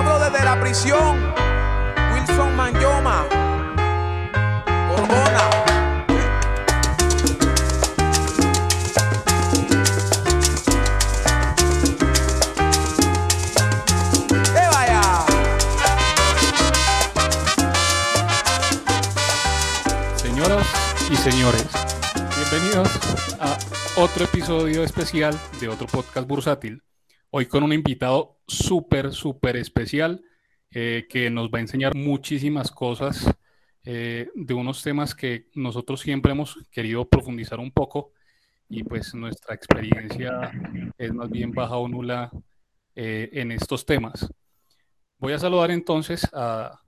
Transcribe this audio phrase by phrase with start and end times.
[0.00, 1.34] Desde la prisión.
[2.14, 3.26] Wilson Manyoma.
[4.88, 5.50] Borbona.
[14.28, 15.02] ¡Que vaya!
[20.16, 20.66] Señoras
[21.10, 21.66] y señores,
[22.38, 22.88] bienvenidos
[23.38, 23.58] a
[24.00, 26.82] otro episodio especial de otro podcast bursátil.
[27.32, 30.24] Hoy con un invitado súper, súper especial
[30.72, 33.32] eh, que nos va a enseñar muchísimas cosas
[33.84, 38.10] eh, de unos temas que nosotros siempre hemos querido profundizar un poco
[38.68, 40.50] y pues nuestra experiencia
[40.98, 42.32] es más bien baja o nula
[42.96, 44.28] eh, en estos temas.
[45.18, 46.80] Voy a saludar entonces a,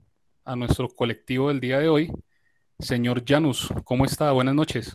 [0.43, 2.11] a nuestro colectivo del día de hoy.
[2.79, 4.29] Señor Janus, ¿cómo está?
[4.33, 4.93] Buenas noches.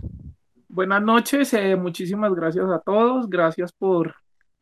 [0.69, 4.15] Buenas noches, muchísimas gracias a todos, gracias por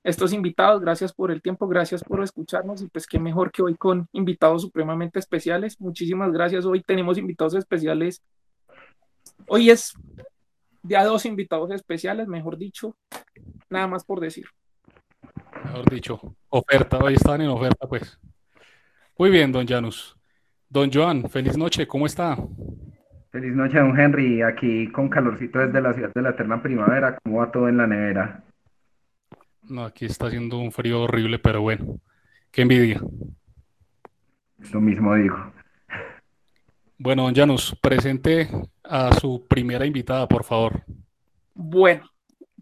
[0.06, 3.74] estos invitados, gracias por el tiempo, gracias por escucharnos y pues qué mejor que hoy
[3.74, 5.80] con invitados supremamente especiales.
[5.80, 8.22] Muchísimas gracias, hoy tenemos invitados especiales.
[9.48, 9.94] Hoy es
[10.84, 12.94] ya dos invitados especiales, mejor dicho,
[13.68, 14.46] nada más por decir.
[15.64, 18.16] Mejor dicho, oferta, hoy están en oferta, pues.
[19.18, 20.16] Muy bien, don Janus.
[20.68, 22.36] Don Joan, feliz noche, ¿cómo está?
[23.32, 24.40] Feliz noche, don Henry.
[24.42, 27.18] Aquí con calorcito desde la ciudad de la eterna primavera.
[27.24, 28.45] ¿Cómo va todo en la nevera?
[29.68, 32.00] No, aquí está haciendo un frío horrible, pero bueno,
[32.50, 33.00] qué envidia.
[34.72, 35.36] Lo mismo digo.
[36.98, 38.48] Bueno, don Janus, presente
[38.82, 40.84] a su primera invitada, por favor.
[41.54, 42.08] Bueno,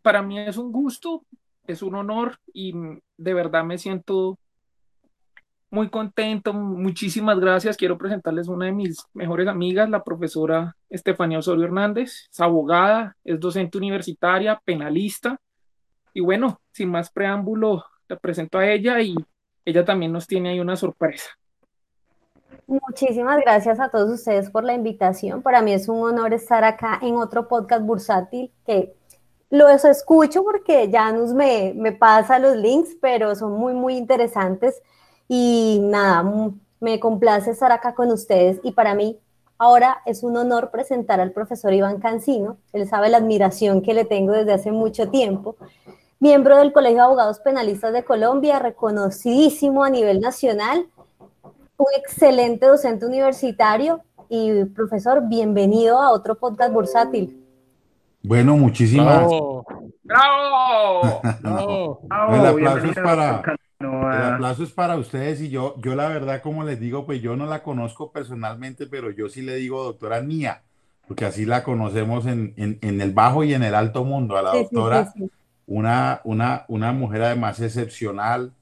[0.03, 1.25] para mí es un gusto,
[1.67, 2.75] es un honor y
[3.17, 4.39] de verdad me siento
[5.71, 6.53] muy contento.
[6.53, 7.77] Muchísimas gracias.
[7.77, 12.29] Quiero presentarles una de mis mejores amigas, la profesora Estefanía Osorio Hernández.
[12.31, 15.39] Es abogada, es docente universitaria, penalista.
[16.15, 19.17] Y bueno, sin más preámbulo, la presento a ella y
[19.65, 21.31] ella también nos tiene ahí una sorpresa.
[22.67, 25.43] Muchísimas gracias a todos ustedes por la invitación.
[25.43, 28.95] Para mí es un honor estar acá en otro podcast bursátil que
[29.51, 34.81] los escucho porque Janus me, me pasa los links, pero son muy, muy interesantes.
[35.29, 36.25] Y nada,
[36.81, 38.61] me complace estar acá con ustedes.
[38.63, 39.19] Y para mí
[39.59, 42.59] ahora es un honor presentar al profesor Iván Cancino.
[42.73, 45.57] Él sabe la admiración que le tengo desde hace mucho tiempo.
[46.25, 50.87] Miembro del Colegio de Abogados Penalistas de Colombia, reconocidísimo a nivel nacional
[51.77, 57.45] un excelente docente universitario y profesor, bienvenido a otro podcast bursátil.
[58.23, 59.19] Bueno, muchísimas.
[59.19, 59.67] ¡Bravo!
[60.03, 61.21] ¡Bravo!
[61.43, 62.01] ¡Bravo!
[62.35, 65.95] El aplauso es para, don Cano, el a- aplauso es para ustedes y yo, yo
[65.95, 69.57] la verdad, como les digo, pues yo no la conozco personalmente, pero yo sí le
[69.57, 70.63] digo doctora Nia,
[71.07, 74.43] porque así la conocemos en, en, en el bajo y en el alto mundo, a
[74.43, 75.31] la Sí, sí, doctora, sí, sí.
[75.67, 78.53] Una, una, una mujer además excepcional,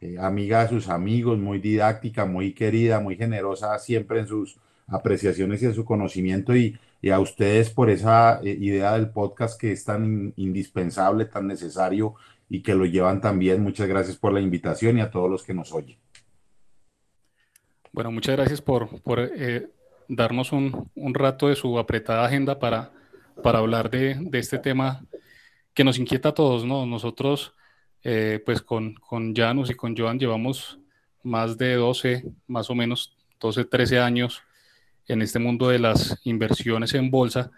[0.00, 5.62] eh, amiga de sus amigos, muy didáctica, muy querida, muy generosa siempre en sus apreciaciones
[5.62, 6.78] y en su conocimiento y,
[7.12, 12.14] a ustedes por esa eh, idea del podcast que es tan in- indispensable, tan necesario
[12.48, 13.62] y que lo llevan también.
[13.62, 15.96] Muchas gracias por la invitación y a todos los que nos oyen.
[17.92, 19.68] Bueno, muchas gracias por, por, eh,
[20.08, 22.90] darnos un, un rato de su apretada agenda para,
[23.42, 25.04] para hablar de, de este tema
[25.78, 26.86] que nos inquieta a todos, ¿no?
[26.86, 27.54] Nosotros,
[28.02, 30.80] eh, pues con, con Janus y con Joan llevamos
[31.22, 34.42] más de 12, más o menos 12, 13 años
[35.06, 37.52] en este mundo de las inversiones en bolsa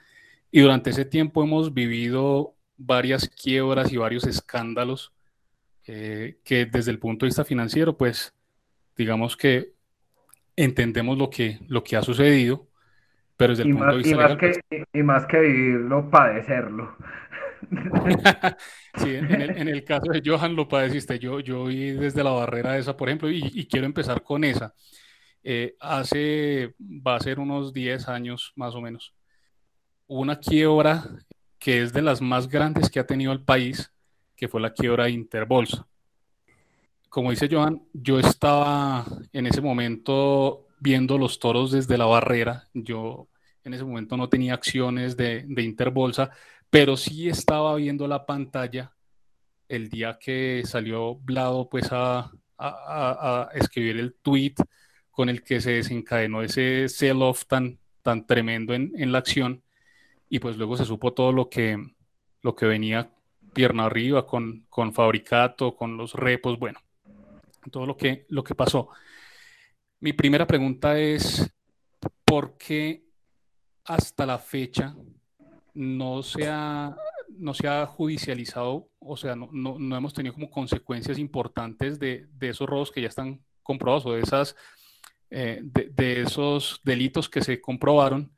[0.50, 5.14] y durante ese tiempo hemos vivido varias quiebras y varios escándalos
[5.87, 8.34] eh, que desde el punto de vista financiero, pues
[8.98, 9.72] digamos que
[10.56, 12.69] entendemos lo que, lo que ha sucedido,
[13.38, 15.25] pero desde el Y punto más, de y vista más legal, que, pues, y más
[15.25, 16.97] que vivirlo, padecerlo.
[18.97, 22.31] sí, en el, en el caso de Johan lo padeciste, yo, yo vi desde la
[22.31, 24.75] barrera esa, por ejemplo, y, y quiero empezar con esa.
[25.43, 29.15] Eh, hace, va a ser unos 10 años más o menos,
[30.06, 31.04] una quiebra
[31.59, 33.93] que es de las más grandes que ha tenido el país,
[34.37, 35.87] que fue la quiebra de Interbolsa.
[37.08, 42.69] Como dice Johan, yo estaba en ese momento viendo los toros desde la barrera.
[42.73, 43.29] Yo
[43.64, 46.31] en ese momento no tenía acciones de, de Interbolsa,
[46.70, 48.93] pero sí estaba viendo la pantalla
[49.69, 54.55] el día que salió Blado pues a, a- escribir el tweet
[55.11, 59.62] con el que se desencadenó ese sell-off tan, tan tremendo en, en la acción
[60.28, 61.76] y pues luego se supo todo lo que,
[62.43, 63.11] lo que venía
[63.52, 66.81] pierna arriba con, con Fabricato, con los repos, bueno,
[67.70, 68.88] todo lo que, lo que pasó.
[69.99, 71.52] Mi primera pregunta es,
[72.25, 73.05] ¿por qué
[73.84, 74.94] hasta la fecha
[75.75, 76.96] no se ha,
[77.38, 77.55] no
[77.87, 82.90] judicializado, o sea, no, no- no hemos tenido como consecuencias importantes de, de esos robos
[82.93, 84.56] que ya están comprobados o de, esas,
[85.31, 88.32] eh, de, esos delitos que se comprobaron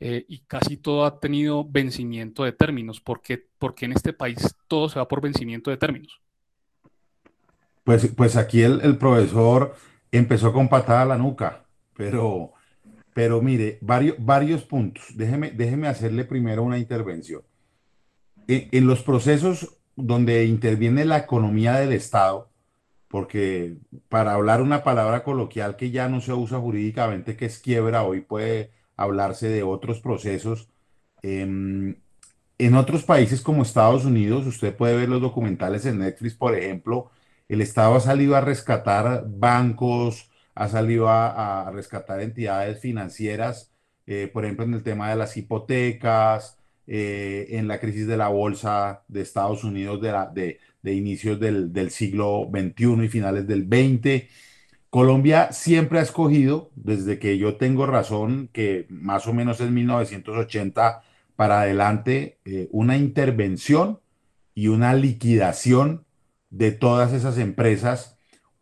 [0.00, 3.00] eh, y casi todo ha tenido vencimiento de términos.
[3.00, 3.48] ¿Por qué?
[3.58, 6.22] Porque en este país todo se va por vencimiento de términos.
[7.84, 9.76] Pues, pues aquí el, el profesor
[10.12, 11.66] empezó con patada a la nuca,
[11.96, 12.53] pero,
[13.14, 15.04] pero mire, varios, varios puntos.
[15.14, 17.42] Déjeme, déjeme hacerle primero una intervención.
[18.48, 22.50] En, en los procesos donde interviene la economía del Estado,
[23.08, 23.76] porque
[24.08, 28.20] para hablar una palabra coloquial que ya no se usa jurídicamente, que es quiebra, hoy
[28.20, 30.68] puede hablarse de otros procesos.
[31.22, 37.10] en otros países como Estados Unidos, usted puede ver los documentales en Netflix, por ejemplo,
[37.48, 43.72] el Estado ha salido a rescatar bancos, ha salido a, rescatar entidades financieras,
[44.06, 48.28] eh, por ejemplo, en el tema de las hipotecas, eh, en la crisis de la
[48.28, 50.32] bolsa de Estados Unidos de, la,
[50.92, 54.28] inicios del, siglo XXI y finales del XX.
[54.90, 61.02] Colombia siempre ha escogido, desde que yo tengo razón, que más o menos es 1980
[61.36, 64.00] para adelante, eh, una intervención
[64.54, 66.04] y una liquidación
[66.50, 68.13] de todas esas empresas.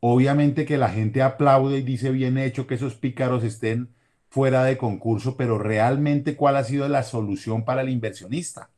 [0.04, 3.90] Obviamente que la gente aplaude y dice bien hecho que esos pícaros estén
[4.28, 8.70] fuera de concurso, pero realmente cuál ha sido la solución para el inversionista?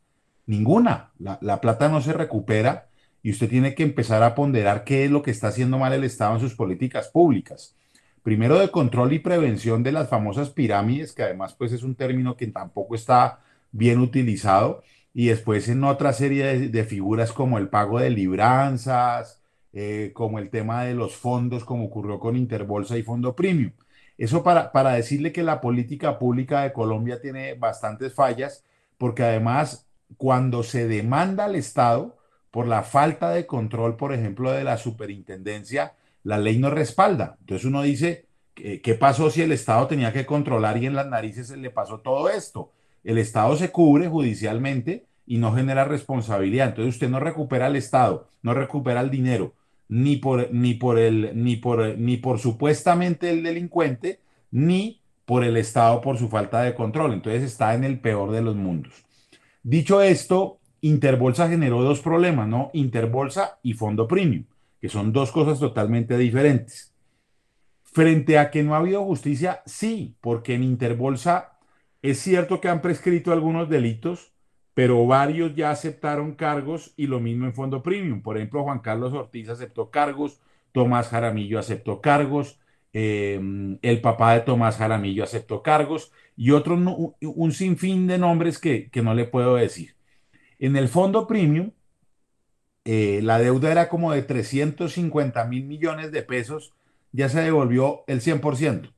[0.45, 1.13] Ninguna.
[1.19, 2.89] La, plata no se recupera
[3.23, 6.05] y usted tiene que empezar a ponderar qué es lo que está haciendo mal el
[6.05, 7.75] Estado en sus políticas públicas.
[8.23, 12.37] Primero de control y prevención de las famosas pirámides, que además pues es un término
[12.37, 13.41] que tampoco está
[13.73, 14.83] bien utilizado,
[15.15, 19.41] y después en otra serie de, figuras como el pago de libranzas,
[19.75, 23.73] eh, como el tema de los fondos, como ocurrió con Interbolsa y Fondo Premium.
[24.17, 28.65] Eso para, para decirle que la política pública de Colombia tiene bastantes fallas,
[28.99, 29.87] porque además
[30.17, 32.17] cuando se demanda al Estado
[32.51, 37.37] por la falta de control, por ejemplo, de la superintendencia, la ley no respalda.
[37.41, 41.49] Entonces uno dice, ¿qué pasó si el Estado tenía que controlar y en las narices
[41.49, 42.71] se le pasó todo esto?
[43.03, 46.69] El Estado se cubre judicialmente y no genera responsabilidad.
[46.69, 49.53] Entonces usted no recupera el Estado, no recupera el dinero,
[49.95, 54.19] ni por, ni por, el, ni por, ni por supuestamente el delincuente,
[54.51, 57.13] ni por el Estado por su falta de control.
[57.13, 59.05] Entonces está en el peor de los mundos.
[59.63, 62.73] Dicho esto, Interbolsa generó dos problemas, ¿no?
[62.73, 64.47] Interbolsa y Fondo Premium,
[64.81, 66.93] que son dos cosas totalmente diferentes.
[67.85, 71.53] Frente a que no ha habido justicia, sí, porque en Interbolsa
[72.03, 74.34] es cierto que han prescrito algunos delitos,
[74.75, 78.23] pero varios ya aceptaron cargos y lo mismo en Fondo Premium.
[78.23, 80.41] Por ejemplo, Juan Carlos Ortiz aceptó cargos,
[80.73, 82.59] Tomás Jaramillo aceptó cargos,
[82.93, 88.91] em, el papá de Tomás Jaramillo aceptó cargos y otro, un sinfín de nombres que,
[89.03, 89.95] no le puedo decir.
[90.59, 91.73] En el Fondo Premium,
[92.85, 96.75] eh, la deuda era como de 350 mil millones de pesos,
[97.13, 98.93] ya se devolvió el 100%.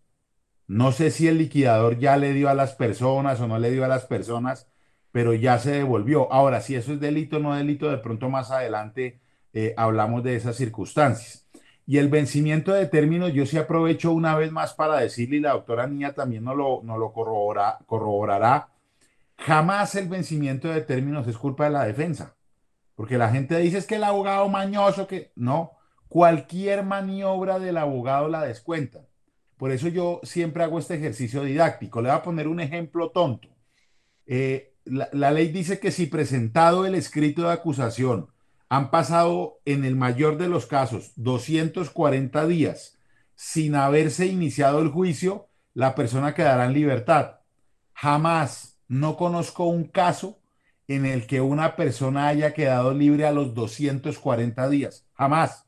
[0.69, 3.85] No sé si el liquidador ya le dio a las personas o no le dio
[3.85, 4.69] a las personas,
[5.17, 6.31] pero ya se devolvió.
[6.31, 9.19] Ahora, si eso es delito o no delito, de pronto más adelante
[9.55, 11.47] eh, hablamos de esas circunstancias.
[11.87, 15.53] Y el vencimiento de términos, yo sí aprovecho una vez más para decirle, y la
[15.53, 18.69] doctora Niña también nos lo, no lo corroborará,
[19.39, 22.37] jamás el vencimiento de términos es culpa de la defensa.
[22.95, 25.79] Porque la gente dice es que el abogado mañoso, que no,
[26.09, 29.01] cualquier maniobra del abogado la descuenta.
[29.57, 32.03] Por eso yo siempre hago este ejercicio didáctico.
[32.03, 33.49] Le voy a poner un ejemplo tonto.
[34.27, 38.29] Eh, la, ley dice que si presentado el escrito de acusación
[38.69, 42.99] han pasado en el mayor de los casos 240 días
[43.35, 47.41] sin haberse iniciado el juicio, la persona quedará en libertad.
[47.93, 50.39] Jamás no conozco un caso
[50.89, 55.07] en el que una persona haya quedado libre a los 240 días.
[55.15, 55.65] Jamás.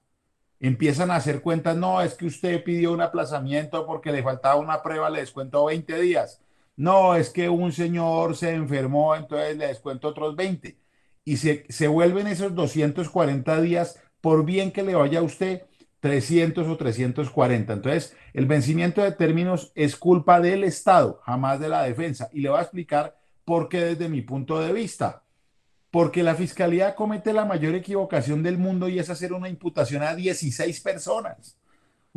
[0.61, 4.83] Empiezan a hacer cuentas, no, es que usted pidió un aplazamiento porque le faltaba una
[4.83, 6.41] prueba, le descuento 20 días
[6.79, 10.79] no, es que un señor se enfermó, entonces le descuento otros 20.
[11.25, 15.65] Y se, se vuelven esos 240 días, por bien que le vaya a usted,
[15.99, 17.73] 300 o 340.
[17.73, 22.31] Entonces, el vencimiento de términos es culpa del Estado, jamás de la defensa.
[22.33, 25.25] Y le voy a explicar por qué desde mi punto de vista.
[25.91, 30.15] Porque la fiscalía comete la mayor equivocación del mundo y es hacer una imputación a
[30.15, 31.58] 16 personas.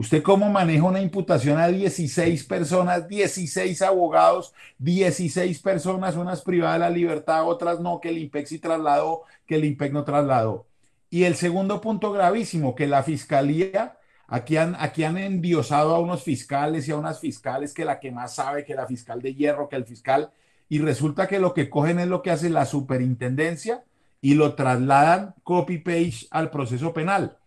[0.02, 6.80] ¿Usted cómo maneja una imputación a 16 personas, 16 abogados, 16 personas, unas privadas de
[6.80, 10.66] la libertad, otras no, que el IMPEC sí trasladó, que el IMPEC no trasladó?
[11.12, 16.24] Y el segundo punto gravísimo, que la fiscalía, aquí han, aquí han endiosado a unos
[16.24, 19.70] fiscales y a unas fiscales que la que más sabe, que la fiscal de hierro,
[19.70, 20.32] que el fiscal,
[20.68, 23.84] y resulta que lo que cogen es lo que hace la superintendencia
[24.20, 27.38] y lo trasladan copy-page al proceso penal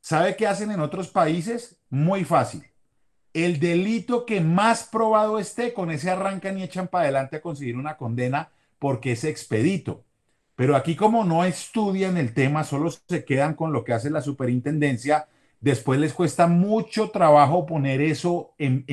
[0.00, 1.78] ¿Sabe qué hacen en otros países?
[1.90, 2.64] Muy fácil.
[3.32, 7.76] El delito que más probado esté, con ese arrancan y echan para adelante a conseguir
[7.76, 10.04] una condena porque es expedito.
[10.56, 14.20] Pero aquí como no estudian el tema, solo se quedan con lo que hace la
[14.20, 15.28] superintendencia,
[15.60, 18.84] después les cuesta mucho trabajo poner eso en,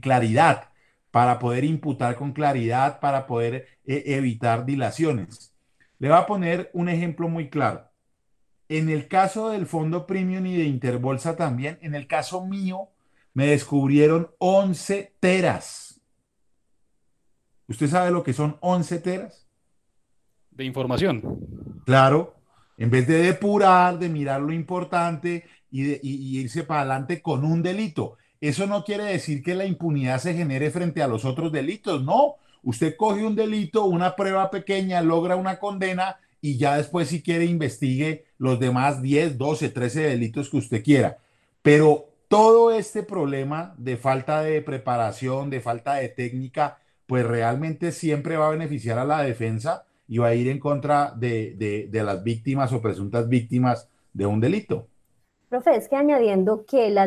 [0.00, 0.70] claridad
[1.10, 5.54] para poder imputar con claridad, para poder eh, evitar dilaciones.
[5.98, 7.88] Le voy a poner un ejemplo muy claro.
[8.68, 12.88] En el caso del fondo premium y de Interbolsa también, en el caso mío,
[13.32, 16.00] me descubrieron 11 teras.
[17.68, 19.46] ¿Usted sabe lo que son 11 teras?
[20.50, 21.82] De información.
[21.84, 22.34] Claro,
[22.76, 27.62] en vez de depurar, de mirar lo importante y, de, irse para adelante con un
[27.62, 28.16] delito.
[28.40, 32.36] Eso no quiere decir que la impunidad se genere frente a los otros delitos, no.
[32.62, 37.44] Usted coge un delito, una prueba pequeña, logra una condena y ya después si quiere
[37.44, 41.18] investigue los demás 10, 12, 13 delitos que usted quiera.
[41.62, 48.36] Pero todo este problema de falta de preparación, de falta de técnica, pues realmente siempre
[48.36, 52.72] va a beneficiar a la defensa y va a ir en contra de, las víctimas
[52.72, 54.86] o presuntas víctimas de un delito.
[55.48, 57.06] Profe, es que añadiendo que la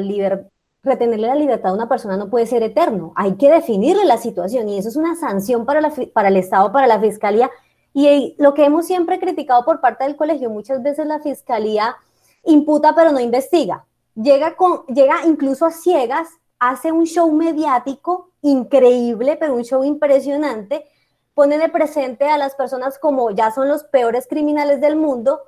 [0.82, 4.70] retenerle la libertad a una persona no puede ser eterno, hay que definirle la situación
[4.70, 7.50] y eso es una sanción para, la, para el Estado, para la Fiscalía.
[7.94, 11.96] Y lo que hemos siempre criticado por parte del colegio, muchas veces la Fiscalía
[12.44, 13.86] imputa pero no investiga
[14.22, 16.28] llega, con, llega incluso a ciegas,
[16.60, 20.86] hace un show mediático increíble, pero un show impresionante,
[21.34, 25.42] pone de presente a las personas como ya son los peores criminales del mundo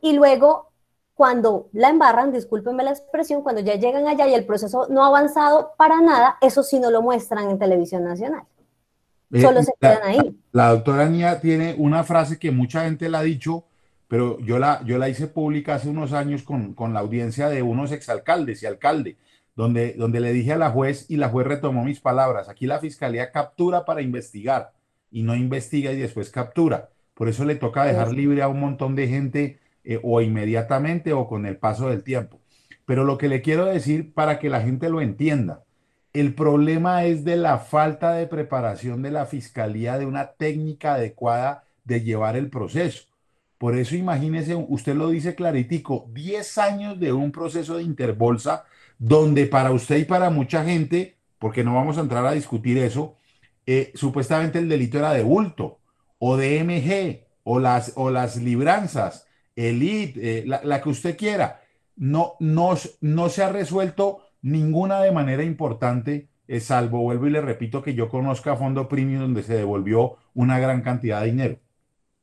[0.00, 0.68] y luego
[1.14, 5.08] cuando la embarran, discúlpenme la expresión, cuando ya llegan allá y el proceso no ha
[5.08, 8.44] avanzado para nada, eso sí no lo muestran en televisión nacional.
[9.32, 10.40] Eh, Solo se quedan ahí.
[10.52, 13.64] La, doctora Nia tiene una frase que mucha gente la ha dicho,
[14.08, 17.92] pero yo la, yo la hice pública hace unos años con, la audiencia de unos
[17.92, 19.16] exalcaldes y alcalde,
[19.54, 22.48] donde, donde le dije a la juez y la juez retomó mis palabras.
[22.48, 24.72] Aquí la fiscalía captura para investigar
[25.10, 26.90] y no investiga y después captura.
[27.14, 31.28] Por eso le toca dejar libre a un montón de gente eh, o inmediatamente o
[31.28, 32.40] con el paso del tiempo.
[32.86, 35.62] Pero lo que le quiero decir para que la gente lo entienda,
[36.12, 41.64] el problema es de la falta de preparación de la fiscalía de una técnica adecuada
[41.84, 43.04] de llevar el proceso.
[43.58, 48.64] Por eso imagínese, usted lo dice claritico, 10 años de un proceso de interbolsa
[48.98, 53.16] donde para usted y para mucha gente, porque no vamos a entrar a discutir eso,
[53.66, 55.80] eh, supuestamente el delito era de bulto
[56.18, 59.26] o de MG o las, o las libranzas,
[59.56, 61.60] elite, eh, la, que usted quiera.
[61.96, 67.40] No, no, no se ha resuelto ninguna de manera importante, eh, salvo, vuelvo y le
[67.40, 71.56] repito, que yo conozca Fondo Premium donde se devolvió una gran cantidad de dinero.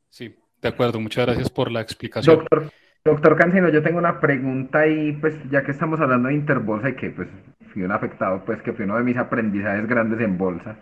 [0.09, 2.37] Sí, de acuerdo, muchas gracias por la explicación.
[2.37, 2.71] Doctor,
[3.05, 6.95] doctor Cancino, yo tengo una pregunta y pues ya que estamos hablando de Interbolsa y
[6.95, 7.27] que pues
[7.73, 10.77] fui un afectado, pues que fue uno de mis aprendizajes grandes en bolsa,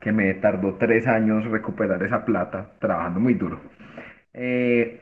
[0.00, 3.60] que me tardó tres años recuperar esa plata, trabajando muy duro.
[4.34, 5.01] Eh,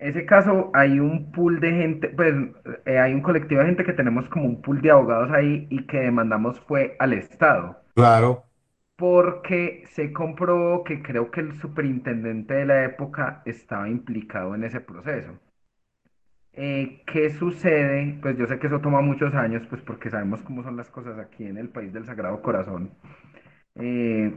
[0.00, 2.34] ese caso hay un pool de gente, pues
[2.86, 5.86] eh, hay un colectivo de gente que tenemos como un pool de abogados ahí y
[5.86, 7.76] que demandamos fue al Estado.
[7.94, 8.44] Claro
[9.00, 14.80] porque se comprobó que creo que el superintendente de la época estaba implicado en ese
[14.80, 15.38] proceso.
[16.52, 18.18] Eh, ¿qué sucede?
[18.20, 21.18] Pues yo sé que eso toma muchos años, pues porque sabemos cómo son las cosas
[21.18, 22.90] aquí en el país del Sagrado Corazón,
[23.76, 24.34] eh,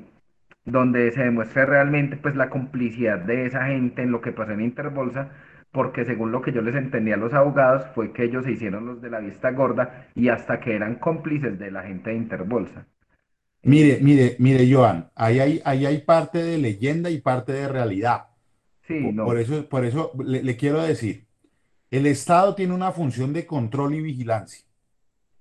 [0.65, 4.61] donde se demuestra realmente pues la complicidad de esa gente en lo que pasó en
[4.61, 5.31] Interbolsa,
[5.73, 8.85] porque según lo que yo les entendía a los abogados fue que ellos se hicieron
[8.85, 12.85] los de la vista gorda y hasta que eran cómplices de la gente de Interbolsa.
[13.63, 18.27] Mire, mire, mire, Joan, ahí hay, ahí hay parte de leyenda y parte de realidad.
[18.87, 19.25] Sí, por, no.
[19.25, 21.25] por eso, por eso le, quiero decir,
[21.89, 24.63] el Estado tiene una función de control y vigilancia.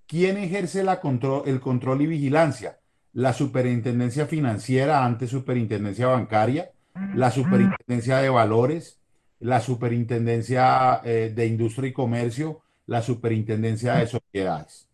[0.07, 2.79] ¿Quién ejerce la control, el control y vigilancia?
[3.13, 6.71] La superintendencia financiera, antes superintendencia bancaria,
[7.15, 9.02] la superintendencia de valores,
[9.43, 14.89] la superintendencia eh, de industria y comercio, la superintendencia de sociedades.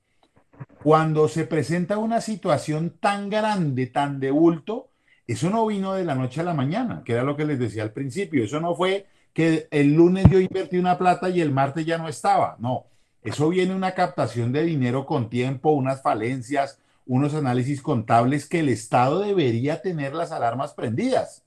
[0.82, 4.88] Cuando se presenta una situación tan grande, tan de bulto,
[5.26, 7.82] eso no vino de la noche a la mañana, que era lo que les decía
[7.82, 8.42] al principio.
[8.42, 12.08] Eso no fue que el lunes yo invertí una plata y el martes ya no
[12.08, 12.56] estaba.
[12.58, 12.86] No,
[13.22, 18.70] eso viene una captación de dinero con tiempo, unas falencias, unos análisis contables que el
[18.70, 21.44] Estado debería tener las alarmas prendidas.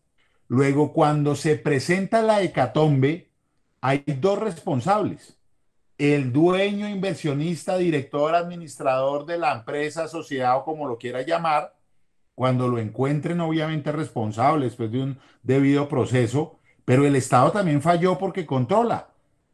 [0.51, 3.31] Luego, cuando se presenta la hecatombe,
[3.81, 5.37] hay dos responsables
[5.97, 11.75] el dueño, inversionista, director, administrador de la empresa, sociedad o como lo quiera llamar,
[12.35, 18.17] cuando lo encuentren obviamente responsable después de un debido proceso, pero el Estado también falló
[18.17, 19.09] porque controla.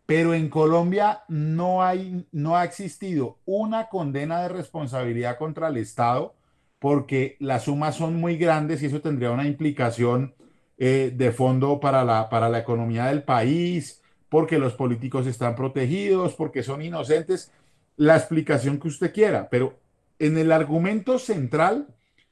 [0.05, 6.35] pero en Colombia no, hay, no ha existido una condena de responsabilidad contra el Estado
[6.79, 10.35] porque las sumas son muy grandes y eso tendría una implicación
[10.77, 16.33] eh, de fondo para la, para la economía del país, porque los políticos están protegidos,
[16.35, 17.51] porque son inocentes,
[17.95, 19.79] la explicación que usted quiera, pero
[20.19, 21.87] en el argumento central,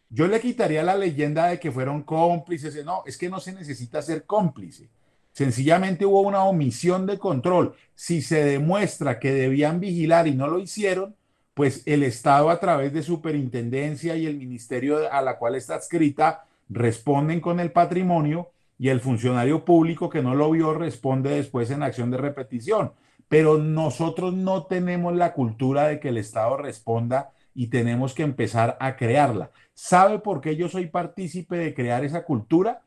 [0.09, 2.83] yo le quitaría la leyenda de que fueron cómplices.
[2.85, 4.89] No, es que no se necesita ser cómplice.
[5.31, 7.75] Sencillamente hubo una omisión de control.
[7.95, 11.15] Si se demuestra que debían vigilar y no lo hicieron,
[11.53, 16.44] pues el Estado a través de superintendencia y el ministerio a la cual está adscrita
[16.69, 21.83] responden con el patrimonio y el funcionario público que no lo vio responde después en
[21.83, 22.91] acción de repetición.
[23.27, 28.77] Pero nosotros no tenemos la cultura de que el Estado responda y tenemos que empezar
[28.79, 29.51] a crearla.
[29.73, 32.81] ¿Sabe por qué yo soy partícipe de crear esa cultura?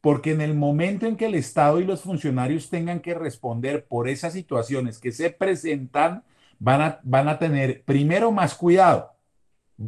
[0.00, 4.08] Porque en el momento en que el Estado y los funcionarios tengan que responder por
[4.08, 6.24] esas situaciones que se presentan,
[6.58, 9.12] van a, van a tener primero más cuidado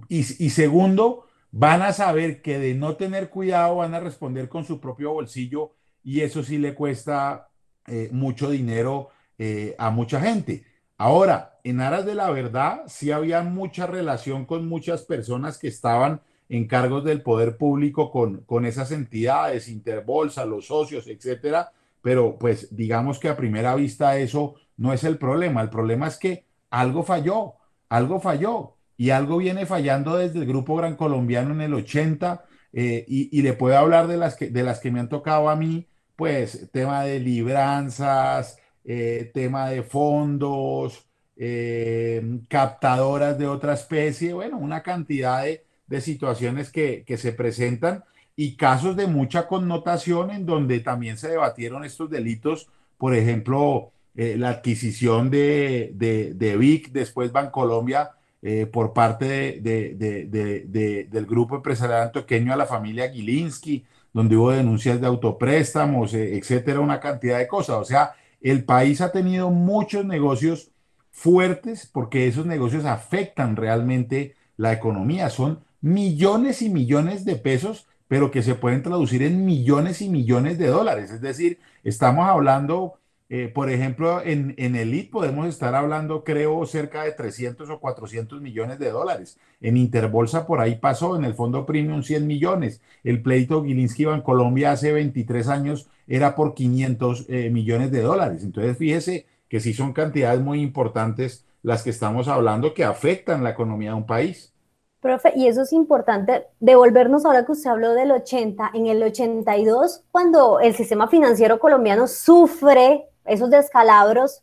[0.09, 4.65] y, y segundo, van a saber que de no tener cuidado van a responder con
[4.65, 7.49] su propio bolsillo y eso sí le cuesta
[7.87, 10.65] eh, mucho dinero eh, a mucha gente.
[10.97, 16.21] Ahora, en aras de la verdad, sí había mucha relación con muchas personas que estaban
[16.49, 22.75] en cargos del poder público con, con esas entidades, Interbolsa, los socios, etcétera, pero pues
[22.77, 25.63] digamos que a primera vista eso no es el problema.
[25.63, 27.55] El problema es que algo falló,
[27.89, 33.03] algo falló y algo viene fallando desde el Grupo Gran Colombiano en el 80 eh,
[33.09, 35.89] y, le puedo hablar de las, que, de las que me han tocado a mí,
[36.17, 44.83] pues tema de libranzas, eh, tema de fondos, eh, captadoras de otra especie, bueno, una
[44.83, 48.05] cantidad de, de situaciones que, que, se presentan
[48.37, 54.51] y casos de mucha connotación en donde también se debatieron estos delitos, por ejemplo, la
[54.51, 58.11] adquisición de, de, de VIC, después Bancolombia,
[58.43, 65.01] eh, por parte de, del grupo empresarial antioqueño a la familia Gilinski, donde hubo denuncias
[65.01, 67.77] de autopréstamos, eh, etcétera, una cantidad de cosas.
[67.77, 70.71] O sea, el país ha tenido muchos negocios
[71.11, 75.29] fuertes porque esos negocios afectan realmente la economía.
[75.31, 80.59] Son millones y millones de pesos, pero que se pueden traducir en millones y millones
[80.59, 81.11] de dólares.
[81.11, 82.95] Es decir, estamos hablando
[83.33, 88.41] eh, por ejemplo, en, en Elite podemos estar hablando, creo, cerca de 300 o 400
[88.41, 89.39] millones de dólares.
[89.61, 92.83] En Interbolsa por ahí pasó, en el fondo premium 100 millones.
[93.05, 98.43] El pleito Gilinski en Colombia hace 23 años era por 500 eh, millones de dólares.
[98.43, 103.51] Entonces, fíjese que sí son cantidades muy importantes las que estamos hablando que afectan la
[103.51, 104.53] economía de un país.
[105.01, 110.03] Profe, y eso es importante, devolvernos ahora que usted habló del 80, en el 82,
[110.11, 114.43] cuando el sistema financiero colombiano sufre esos descalabros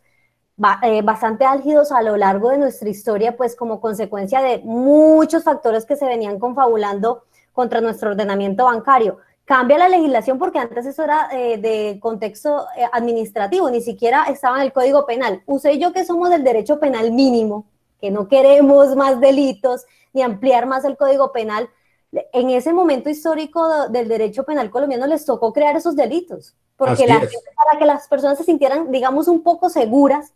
[0.81, 5.85] eh, bastante álgidos a lo largo de nuestra historia, pues como consecuencia de muchos factores
[5.85, 7.23] que se venían confabulando
[7.53, 9.17] contra nuestro ordenamiento bancario.
[9.45, 14.57] Cambia la legislación porque antes eso era eh, de contexto eh, administrativo, ni siquiera estaba
[14.57, 15.43] en el Código Penal.
[15.45, 17.65] Usted yo que somos del derecho penal mínimo,
[18.01, 21.69] que no queremos más delitos ni ampliar más el Código Penal,
[22.11, 27.79] en ese momento histórico del derecho penal colombiano les tocó crear esos delitos, porque para
[27.79, 30.33] que las personas se sintieran, digamos, un poco seguras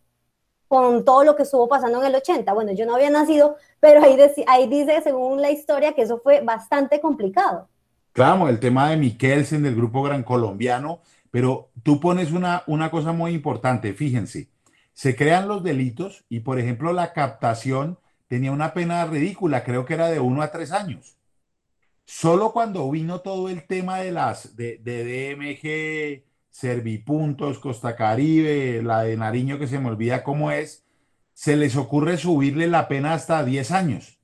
[0.68, 2.52] con todo lo que estuvo pasando en el 80.
[2.54, 6.42] Bueno, yo no había nacido, pero ahí, ahí dice, según la historia, que eso fue
[6.42, 7.68] bastante complicado.
[8.14, 13.12] Claro, el tema de Miquelsen del Grupo Gran Colombiano, pero tú pones una, una cosa
[13.12, 14.50] muy importante, fíjense,
[14.94, 19.94] se crean los delitos y, por ejemplo, la captación tenía una pena ridícula, creo que
[19.94, 21.18] era de uno a tres años.
[22.06, 29.18] Solo cuando vino todo el tema de las de, DMG, Servipuntos, Costa Caribe, la de
[29.18, 30.86] Nariño que se me olvida cómo es,
[31.34, 34.20] se les ocurre subirle la pena hasta 10 años.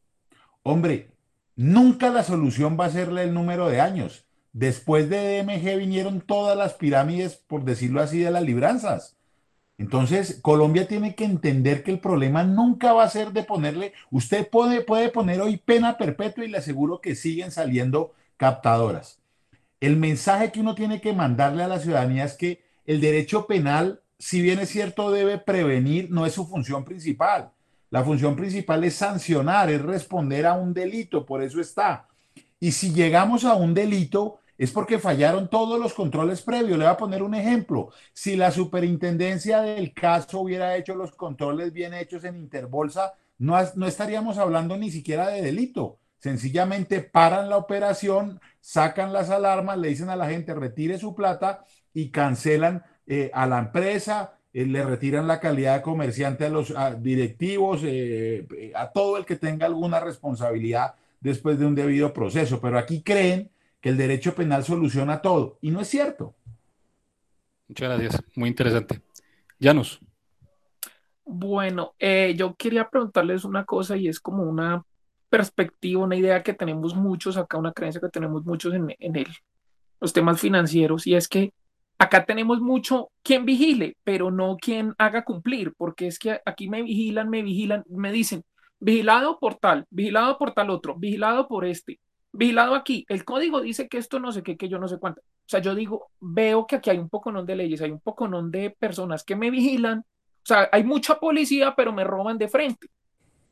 [0.61, 1.11] Hombre,
[1.55, 4.25] nunca la solución va a serle el número de años.
[4.53, 9.17] Después de DMG vinieron todas las pirámides, por decirlo así, de las libranzas.
[9.77, 14.49] Entonces, Colombia tiene que entender que el problema nunca va a ser de ponerle, usted
[14.49, 19.16] puede, puede poner hoy pena perpetua y le aseguro que siguen saliendo captadoras.
[19.79, 24.01] El mensaje que uno tiene que mandarle a la ciudadanía es que el derecho penal,
[24.17, 27.51] si bien es cierto, debe prevenir, no es su función principal.
[27.89, 32.07] La función principal es sancionar, es responder a un delito, por eso está.
[32.59, 36.77] Y si llegamos a un delito, es porque fallaron todos los controles previos.
[36.77, 37.91] Le voy a poner un ejemplo.
[38.13, 43.85] Si la superintendencia del caso hubiera hecho los controles bien hechos en Interbolsa, no, no
[43.85, 45.99] estaríamos hablando ni siquiera de delito.
[46.19, 51.63] Sencillamente paran la operación, sacan las alarmas, le dicen a la gente retire su plata
[51.93, 56.73] y cancelan eh, a la empresa, eh, le retiran la calidad de comerciante a los
[56.99, 62.59] directivos, eh, a todo el que tenga alguna responsabilidad después de un debido proceso.
[62.59, 63.49] Pero aquí creen
[63.79, 66.35] que el derecho penal soluciona todo y no es cierto.
[67.69, 69.01] Muchas gracias, muy interesante.
[69.59, 70.01] Llanos.
[71.23, 74.83] Bueno, eh, yo quería preguntarles una cosa y es como una
[75.29, 79.25] perspectiva, una idea que tenemos muchos acá, una creencia que tenemos muchos en, en
[79.99, 81.53] los temas financieros y es que
[81.97, 86.83] acá tenemos mucho quien vigile, pero no quien haga cumplir, porque es que aquí me
[86.83, 88.43] vigilan, me vigilan, me dicen,
[88.79, 91.99] vigilado por tal, vigilado por tal otro, vigilado por este,
[92.31, 93.05] vigilado aquí.
[93.09, 95.21] El código dice que esto no sé qué, que yo no sé cuánto.
[95.21, 98.27] O sea, yo digo, veo que aquí hay un poco de leyes, hay un poco
[98.27, 99.99] de personas que me vigilan.
[99.99, 102.87] O sea, hay mucha policía, pero me roban de frente.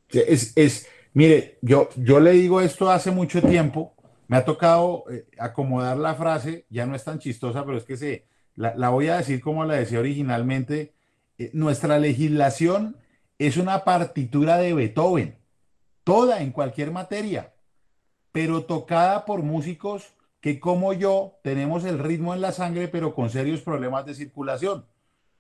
[0.10, 3.96] Es, es mire, yo, yo le digo esto hace mucho tiempo.
[4.28, 7.98] Me ha tocado eh, acomodar la frase, ya no es tan chistosa, pero es que
[7.98, 10.94] se, la, voy a decir como la decía originalmente.
[11.38, 12.98] Eh, nuestra legislación
[13.38, 15.38] es una partitura de Beethoven,
[16.04, 17.54] toda en cualquier materia,
[18.32, 23.30] pero tocada por músicos que como yo tenemos el ritmo en la sangre, pero con
[23.30, 24.86] serios problemas de circulación.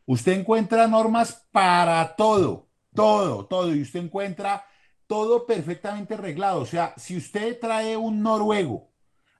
[0.05, 4.65] Usted encuentra normas para todo, todo, todo, y usted encuentra
[5.07, 6.61] todo perfectamente arreglado.
[6.61, 8.89] O sea, si usted trae un noruego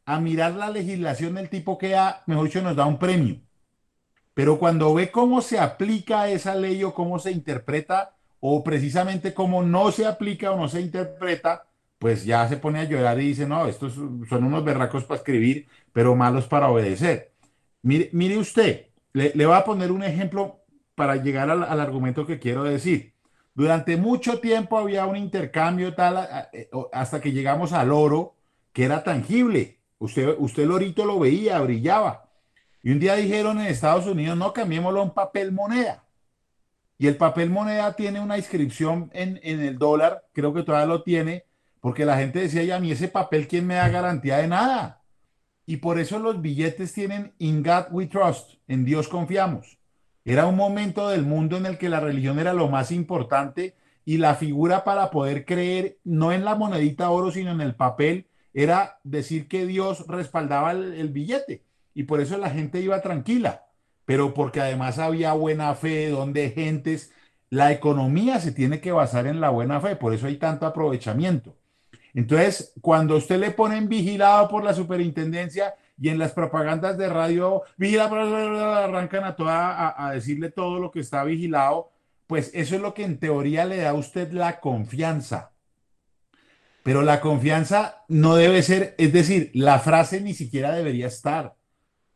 [0.06, 3.42] a mirar la legislación del tipo que ha, mejor dicho, nos da un premio.
[4.34, 9.64] Pero cuando ve cómo se aplica esa ley o cómo se interpreta, o precisamente cómo
[9.64, 11.66] no se aplica o no se interpreta,
[11.98, 15.68] pues ya se pone a llorar y dice, no, estos son unos berracos para escribir,
[15.92, 17.32] pero malos para obedecer.
[17.82, 22.64] Mire, usted, le, le voy a poner un ejemplo para llegar al, argumento que quiero
[22.64, 23.15] decir.
[23.56, 28.36] Durante mucho tiempo había un intercambio tal, eh, hasta que llegamos al oro,
[28.74, 29.80] que era tangible.
[29.98, 32.30] Usted, usted el orito lo veía, brillaba.
[32.84, 36.04] Y un día dijeron en Estados Unidos, no, cambiémoslo en papel moneda.
[36.98, 41.46] Y el papel moneda tiene una inscripción en, el dólar, creo que todavía lo tiene,
[41.80, 45.02] porque la gente decía, ya a mí ese papel, ¿quién me da garantía de nada?
[45.66, 49.78] Y por eso los billetes tienen In God We Trust, en Dios confiamos.
[50.26, 54.18] Era un momento del mundo en el que la religión era lo más importante y
[54.18, 59.00] la figura para poder creer, no en la monedita oro, sino en el papel, era
[59.04, 61.64] decir que Dios respaldaba el billete.
[61.94, 63.66] Y por eso la gente iba tranquila,
[64.06, 67.14] pero porque además había buena fe, donde gentes,
[67.50, 71.56] la economía se tiene que basar en la buena fe, por eso hay tanto aprovechamiento.
[72.14, 77.64] Entonces, cuando usted le ponen vigilado por la superintendencia y en las propagandas de radio,
[77.78, 81.92] vigila, arrancan a toda a decirle todo lo que está vigilado,
[82.28, 85.52] pues eso es lo que en teoría le da a usted la confianza.
[86.84, 91.56] Pero la confianza no debe ser, es decir, la frase ni siquiera debería estar.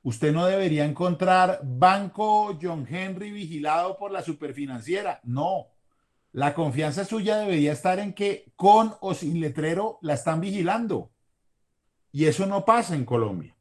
[0.04, 5.22] Usted no debería encontrar Banco John Henry vigilado por la superfinanciera.
[5.24, 5.70] No.
[6.32, 11.10] La confianza suya debería estar en que con o sin letrero la están vigilando.
[12.12, 13.56] Y eso no pasa en Colombia.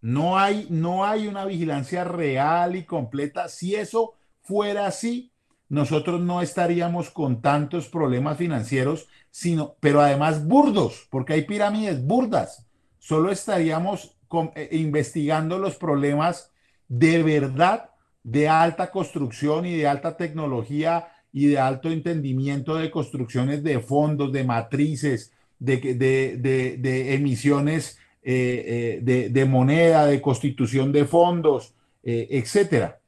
[0.00, 3.48] No hay, no hay una vigilancia real y completa.
[3.48, 5.32] Si eso fuera así,
[5.68, 12.66] nosotros no estaríamos con tantos problemas financieros, sino, pero además burdos, porque hay pirámides burdas.
[12.98, 14.16] Solo estaríamos
[14.54, 16.50] eh, investigando los problemas
[16.88, 17.90] de verdad
[18.22, 24.32] de alta construcción y de alta tecnología y de alto entendimiento de construcciones de fondos,
[24.32, 33.00] de matrices, de, de, emisiones eh, eh, de, moneda, de constitución de fondos, etcétera.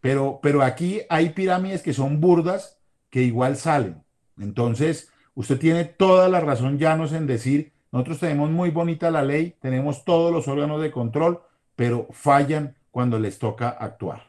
[0.00, 2.78] Pero, pero aquí hay pirámides que son burdas
[3.10, 4.02] que igual salen.
[4.38, 9.56] Entonces, usted tiene toda la razón, Llanos, en decir nosotros tenemos muy bonita la ley,
[9.60, 11.40] tenemos todos los órganos de control,
[11.74, 14.22] pero fallan cuando les toca actuar.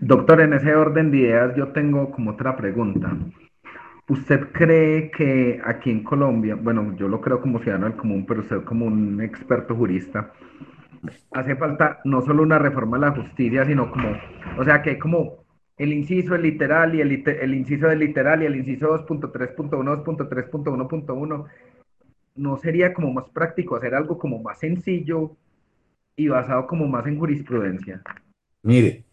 [0.00, 3.16] Doctor, en ese orden de ideas yo tengo como otra pregunta.
[4.10, 8.40] ¿Usted cree que aquí en Colombia, bueno, yo lo creo como ciudadano del común, pero
[8.40, 10.32] usted como un experto jurista,
[11.30, 14.08] hace falta no solo una reforma a la justicia, sino como,
[14.58, 15.44] o sea, que como
[15.76, 21.44] el inciso, el literal y el, inciso del literal y el inciso 2.3.1, 2.3.1.1
[22.34, 25.36] no sería como más práctico hacer algo como más sencillo
[26.16, 28.02] y basado como más en jurisprudencia?
[28.64, 29.04] Mire,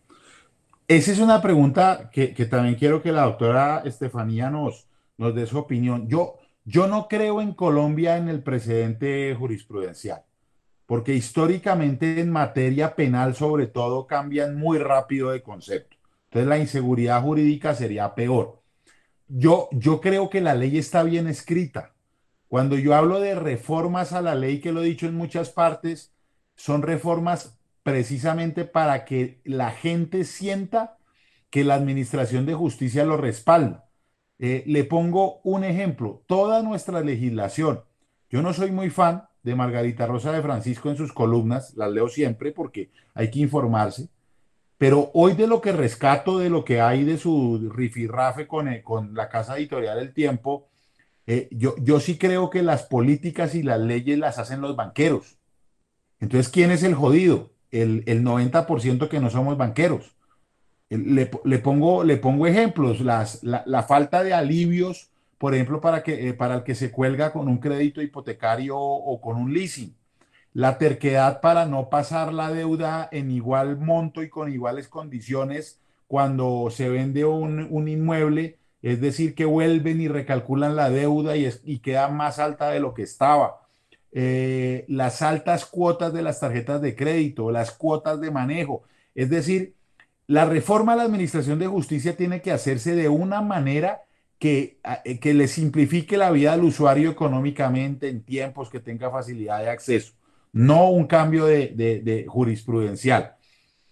[0.87, 4.86] esa es una pregunta que, también quiero que la doctora Estefanía nos,
[5.17, 6.07] nos dé su opinión.
[6.07, 10.23] Yo, yo no creo en Colombia en el precedente jurisprudencial,
[10.85, 15.97] porque históricamente en materia penal sobre todo cambian muy rápido de concepto.
[16.25, 18.61] Entonces la inseguridad jurídica sería peor.
[19.27, 21.93] Yo, yo creo que la ley está bien escrita
[22.47, 26.13] cuando yo hablo de reformas a la ley, que lo he dicho en muchas partes,
[26.55, 30.97] son reformas precisamente para que la gente sienta
[31.49, 33.86] que la Administración de Justicia lo respalda.
[34.39, 37.81] Eh, le pongo un ejemplo, toda nuestra legislación,
[38.29, 42.07] yo no soy muy fan de Margarita Rosa de Francisco en sus columnas, las leo
[42.07, 44.09] siempre porque hay que informarse,
[44.77, 48.83] pero hoy de lo que rescato, de lo que hay de su rifirrafe con, eh,
[48.83, 50.67] con la casa editorial El Tiempo,
[51.25, 55.37] eh, yo, yo sí creo que las políticas y las leyes las hacen los banqueros.
[56.19, 57.51] Entonces, ¿quién es el jodido?
[57.71, 60.16] El, el 90% que no somos banqueros.
[60.89, 61.25] Le,
[61.59, 66.55] pongo, le pongo ejemplos, las, la, falta de alivios, por ejemplo, para, que, eh, para
[66.55, 69.93] el que se cuelga con un crédito hipotecario o, con un leasing,
[70.53, 76.69] la terquedad para no pasar la deuda en igual monto y con iguales condiciones cuando
[76.71, 81.79] se vende un, un inmueble, es decir, que vuelven y recalculan la deuda y, y
[81.79, 83.61] queda más alta de lo que estaba.
[84.13, 89.75] Eh, las altas cuotas de las tarjetas de crédito, las cuotas de manejo, es decir,
[90.27, 94.01] la reforma a la Administración de Justicia tiene que hacerse de una manera
[94.39, 99.59] que, eh, que le simplifique la vida al usuario económicamente en tiempos que tenga facilidad
[99.59, 100.13] de acceso,
[100.51, 103.35] no un cambio de, jurisprudencial.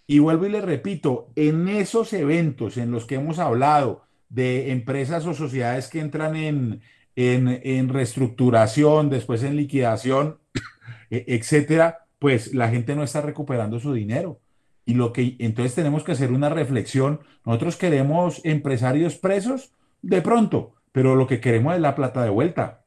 [0.06, 5.26] Y vuelvo y le repito, en esos eventos en los que hemos hablado de empresas
[5.26, 6.82] o sociedades que entran en,
[7.16, 10.38] en, reestructuración, después en liquidación,
[11.10, 14.40] e, etcétera, pues la gente no está recuperando su dinero.
[14.86, 17.20] Y lo que entonces tenemos que hacer una reflexión.
[17.44, 22.86] Nosotros queremos empresarios presos de pronto, pero lo que queremos es la plata de vuelta.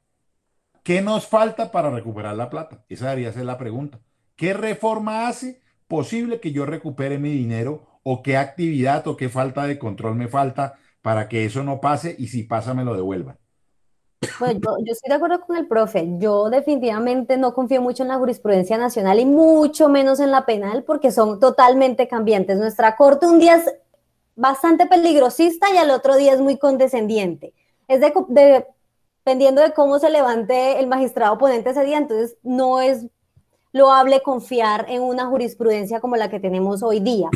[0.84, 2.84] ¿Qué nos falta para recuperar la plata?
[2.90, 4.00] Esa debería ser la pregunta.
[4.36, 9.68] ¿Qué reforma hace posible que yo recupere mi dinero o qué actividad o qué falta
[9.68, 13.38] de control me falta para que eso no pase y si pasa me lo devuelvan?
[14.39, 16.08] Bueno, yo, yo, estoy de acuerdo con el profe.
[16.17, 20.84] Yo definitivamente no confío mucho en la jurisprudencia nacional y mucho menos en la penal
[20.84, 22.58] porque son totalmente cambiantes.
[22.58, 23.73] Nuestra corte un día es
[24.36, 27.53] bastante peligrosista y al otro día es muy condescendiente.
[27.88, 28.13] Es de,
[29.23, 33.05] dependiendo de cómo se levante el magistrado oponente ese día, entonces no es
[33.71, 37.29] loable confiar en una jurisprudencia como la que tenemos hoy día.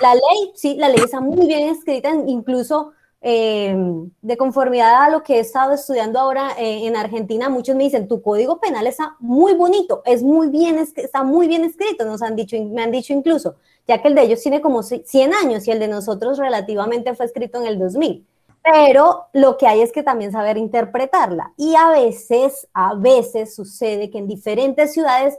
[0.00, 2.92] La ley, sí, la ley está muy bien escrita, incluso
[3.22, 3.76] eh,
[4.22, 8.08] de conformidad a lo que he estado estudiando ahora eh, en Argentina, muchos me dicen,
[8.08, 12.34] tu código penal está muy bonito, es muy bien, está muy bien escrito, nos han
[12.34, 13.56] dicho, me han dicho incluso,
[13.86, 17.26] ya que el de ellos tiene como 100 años y el de nosotros relativamente fue
[17.26, 18.26] escrito en el 2000.
[18.62, 21.54] Pero lo que hay es que también saber interpretarla.
[21.56, 25.38] Y a veces, a veces sucede que en diferentes ciudades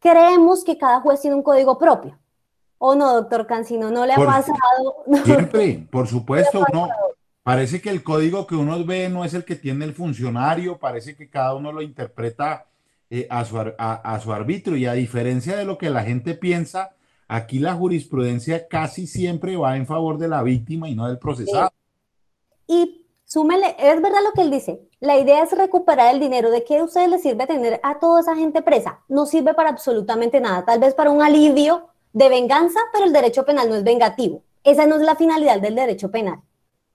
[0.00, 2.18] creemos que cada juez tiene un código propio.
[2.78, 3.90] ¿O no, doctor Cancino?
[3.90, 5.04] ¿No le ha pasado?
[5.24, 6.88] Siempre, por supuesto, no.
[7.42, 11.14] Parece que el código que uno ve no es el que tiene el funcionario, parece
[11.14, 12.66] que cada uno lo interpreta
[13.08, 16.96] eh, a, su, a, su arbitrio y a diferencia de lo que la gente piensa,
[17.28, 21.70] aquí la jurisprudencia casi siempre va en favor de la víctima y no del procesado.
[22.66, 26.50] Y súmele, es verdad lo que él dice, la idea es recuperar el dinero.
[26.50, 29.04] ¿De qué a ustedes les sirve tener a toda esa gente presa?
[29.08, 33.44] No sirve para absolutamente nada, tal vez para un alivio de venganza, pero el derecho
[33.44, 34.42] penal no es vengativo.
[34.64, 36.40] Esa no es la finalidad del derecho penal.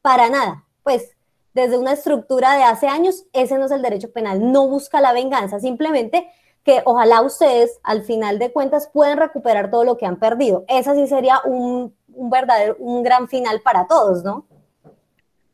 [0.02, 0.66] Para nada.
[0.82, 1.16] Pues
[1.54, 4.52] desde una estructura de hace años, ese no es el derecho penal.
[4.52, 6.28] No busca la venganza, simplemente
[6.64, 10.66] que ojalá ustedes al final de cuentas puedan recuperar todo lo que han perdido.
[10.68, 14.48] Esa sí sería un, verdadero, un gran final para todos, ¿no?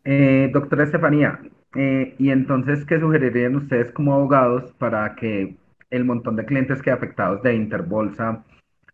[0.05, 1.41] Eh, doctora Estefanía,
[1.75, 5.57] eh, y entonces, ¿qué sugerirían ustedes como abogados para que
[5.89, 8.45] el montón de clientes que afectados de Interbolsa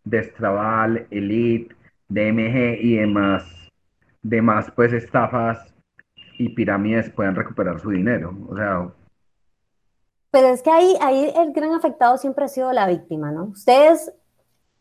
[0.04, 1.76] Destraval, Elite,
[2.10, 3.44] DMG y demás,
[4.22, 5.74] demás pues estafas
[6.38, 8.36] y pirámides puedan recuperar su dinero.
[8.50, 8.92] O sea.
[10.32, 13.46] Pero es que ahí, ahí el gran afectado siempre ha sido la víctima, ¿no?
[13.46, 14.12] Ustedes,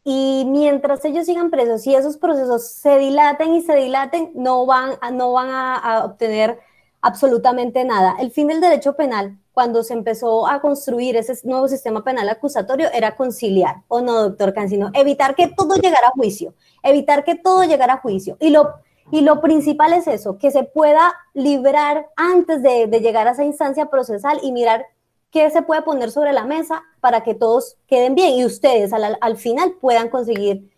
[0.02, 4.92] y mientras ellos sigan presos y esos procesos se dilaten y se dilaten, no van,
[5.12, 6.58] no van a obtener
[7.02, 8.16] absolutamente nada.
[8.18, 12.88] El fin del derecho penal cuando se empezó a construir ese nuevo sistema penal acusatorio
[12.92, 14.90] era conciliar, ¿o no, doctor Cancino?
[14.94, 18.36] Evitar que todo llegara a juicio, evitar que todo llegara a juicio.
[18.40, 18.70] Y lo,
[19.10, 23.86] y lo principal es eso, que se pueda librar antes de, llegar a esa instancia
[23.86, 24.86] procesal y mirar
[25.30, 29.18] qué se puede poner sobre la mesa para que todos queden bien y ustedes al,
[29.20, 30.70] al final puedan conseguir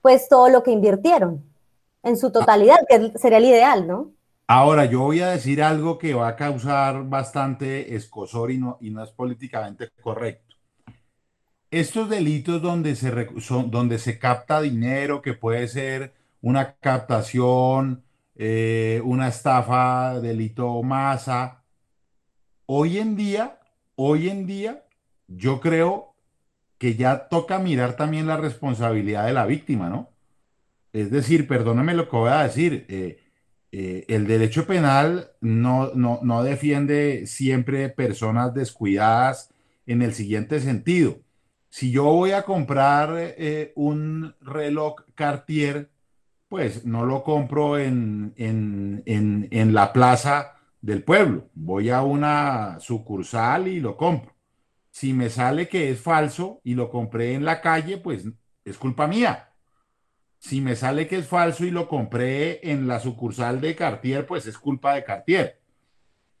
[0.00, 1.44] pues todo lo que invirtieron
[2.02, 4.11] en su totalidad, que sería el ideal, ¿no?
[4.46, 8.90] Ahora, yo voy a decir algo que va a causar bastante escosor y no, y
[8.90, 10.56] no es políticamente correcto.
[11.70, 19.00] Estos delitos donde se, son, donde se capta dinero, que puede ser una captación, eh,
[19.04, 21.62] una estafa, delito masa,
[22.66, 23.58] hoy en día,
[23.94, 24.84] hoy en día,
[25.28, 26.14] yo creo
[26.78, 30.10] que ya toca mirar también la responsabilidad de la víctima, ¿no?
[30.92, 33.21] Es decir, perdóneme lo que voy a decir, eh,
[33.72, 39.52] eh, el derecho penal no, no, no defiende siempre personas descuidadas
[39.86, 41.20] en el siguiente sentido.
[41.70, 45.90] Si yo voy a comprar eh, un reloj Cartier,
[46.48, 51.48] pues no lo compro en, en, en, en la plaza del pueblo.
[51.54, 54.34] Voy a una sucursal y lo compro.
[54.90, 58.26] Si me sale que es falso y lo compré en la calle, pues
[58.64, 59.51] es culpa mía.
[60.42, 64.44] Si me sale que es falso y lo compré en la sucursal de Cartier, pues
[64.48, 65.60] es culpa de Cartier.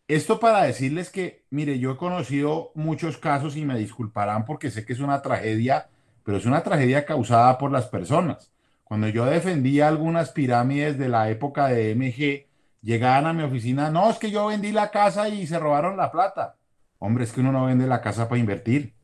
[0.08, 4.84] Esto para decirles que, mire, yo he conocido muchos casos y me disculparán porque sé
[4.84, 5.88] que es una tragedia,
[6.24, 8.50] pero es una tragedia causada por las personas.
[8.82, 12.48] Cuando yo defendía algunas pirámides de la época de MG,
[12.82, 16.10] llegaban a mi oficina, no, es que yo vendí la casa y se robaron la
[16.10, 16.56] plata.
[16.98, 18.94] Hombre, es que uno no vende la casa para invertir.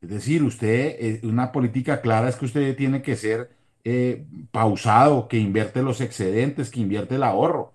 [0.00, 3.56] Es decir, usted, eh, una política clara es que usted tiene que ser
[3.88, 7.72] eh, pausado, que invierte los excedentes, que invierte el ahorro.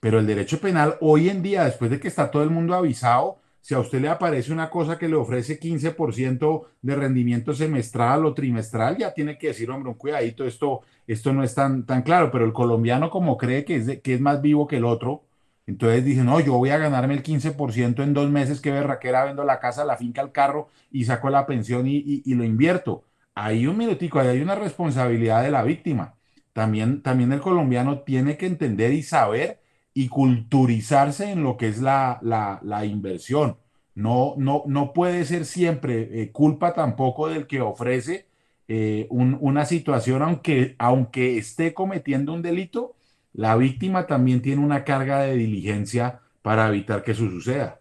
[0.00, 3.38] Pero el derecho penal hoy en día, después de que está todo el mundo avisado,
[3.60, 8.32] si a usted le aparece una cosa que le ofrece 15% de rendimiento semestral o
[8.34, 12.30] trimestral, ya tiene que decir, hombre, un cuidadito, esto, esto no es tan, tan claro,
[12.30, 15.24] pero el colombiano como cree que es, que es más vivo que el otro,
[15.66, 19.44] entonces dice, no, yo voy a ganarme el 15% en dos meses, que berraquera, vendo
[19.44, 23.04] la casa, la finca, el carro y saco la pensión y, lo invierto.
[23.34, 26.14] Ahí un minutico, ahí hay una responsabilidad de la víctima.
[26.52, 29.60] También, también el colombiano tiene que entender y saber
[29.94, 33.56] y culturizarse en lo que es la, la, inversión.
[33.94, 38.26] No, no, no puede ser siempre eh, culpa tampoco del que ofrece
[38.68, 42.94] eh, un, una situación, aunque, aunque esté cometiendo un delito,
[43.32, 47.80] la víctima también tiene una carga de diligencia para evitar que eso suceda.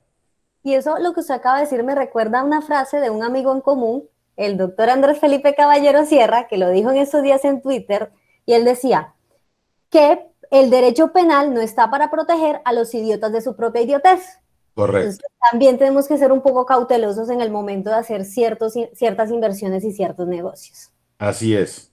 [0.64, 3.24] Y eso lo que usted acaba de decir me recuerda a una frase de un
[3.24, 4.04] amigo en común,
[4.40, 8.10] el doctor Andrés Felipe Caballero Sierra, que lo dijo en esos días en Twitter,
[8.46, 9.14] y él decía
[9.90, 14.40] que el derecho penal no está para proteger a los idiotas de su propia idiotez.
[14.74, 15.26] Correcto.
[15.52, 19.84] también tenemos que ser un poco cautelosos en el momento de hacer ciertos, ciertas inversiones
[19.84, 20.90] y ciertos negocios.
[21.18, 21.92] Así es.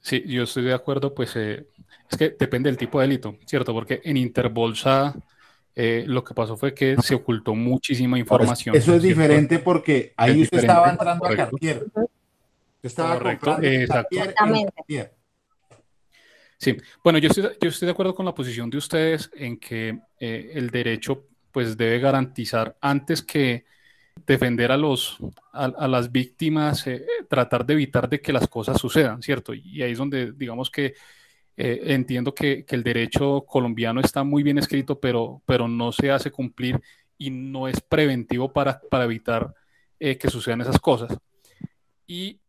[0.00, 1.68] Sí, yo estoy de acuerdo, pues eh,
[2.10, 3.72] es que depende del tipo de delito, ¿cierto?
[3.72, 5.14] Porque en Interbolsa
[5.74, 8.76] eh, lo que pasó fue que se ocultó muchísima información.
[8.76, 11.84] Eso es diferente porque ahí usted estaba entrando a Cartier.
[11.86, 12.08] Usted
[12.82, 14.72] estaba Correcto, exactamente.
[16.58, 19.98] Sí, bueno, yo estoy, yo estoy de acuerdo con la posición de ustedes en que
[20.20, 23.64] eh, el derecho pues debe garantizar antes que
[24.26, 25.18] defender a los
[25.52, 29.54] a, las víctimas, eh, tratar de evitar de que las cosas sucedan, ¿cierto?
[29.54, 30.94] Y ahí es donde digamos que
[31.56, 36.10] eh, entiendo que, que, el derecho colombiano está muy bien escrito, pero, pero no se
[36.10, 36.80] hace cumplir
[37.18, 39.54] y no es preventivo para, para evitar
[39.98, 41.16] que sucedan esas cosas.
[42.08, 42.40] Y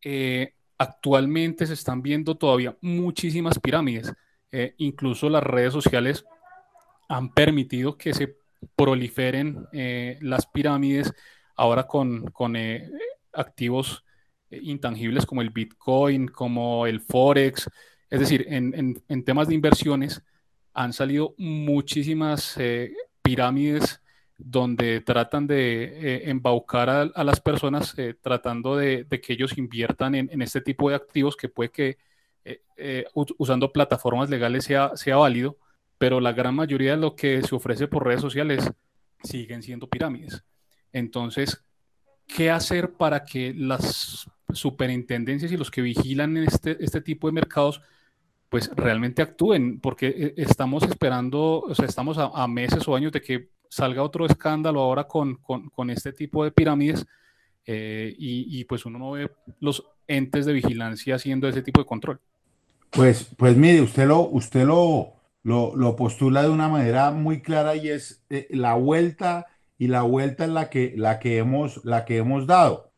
[0.84, 4.14] actualmente se están viendo todavía muchísimas pirámides.
[4.52, 6.26] Eh, incluso las redes sociales
[7.10, 8.36] han permitido que se
[8.76, 11.12] proliferen eh, las pirámides
[11.56, 12.90] ahora con, con eh,
[13.34, 14.04] activos
[14.52, 17.68] intangibles como el Bitcoin, como el Forex.
[18.14, 20.22] Es decir, en, en temas de inversiones
[20.74, 22.58] han salido muchísimas
[23.24, 24.04] pirámides
[24.38, 30.42] donde tratan de eh, embaucar a, las personas eh, tratando de, que ellos inviertan en,
[30.42, 31.98] este tipo de activos que puede que
[32.78, 35.58] eh, usando plataformas legales sea, sea válido,
[35.98, 38.70] pero la gran mayoría de lo que se ofrece por redes sociales
[39.24, 40.44] siguen siendo pirámides.
[40.92, 41.64] Entonces,
[42.28, 47.82] ¿qué hacer para que las superintendencias y los que vigilan este, este tipo de mercados
[48.54, 49.80] pues realmente actúen?
[49.80, 54.80] Porque estamos esperando, o sea, estamos a meses o años de que salga otro escándalo
[54.80, 57.04] ahora con, con, este tipo de pirámides
[57.66, 62.20] eh, y, pues uno no ve los entes de vigilancia haciendo ese tipo de control.
[62.92, 67.90] Pues, pues mire, usted lo, usted lo, lo, postula de una manera muy clara y
[67.90, 69.48] es eh, la vuelta
[69.80, 72.92] y la vuelta en la que, la que, hemos, la que hemos dado.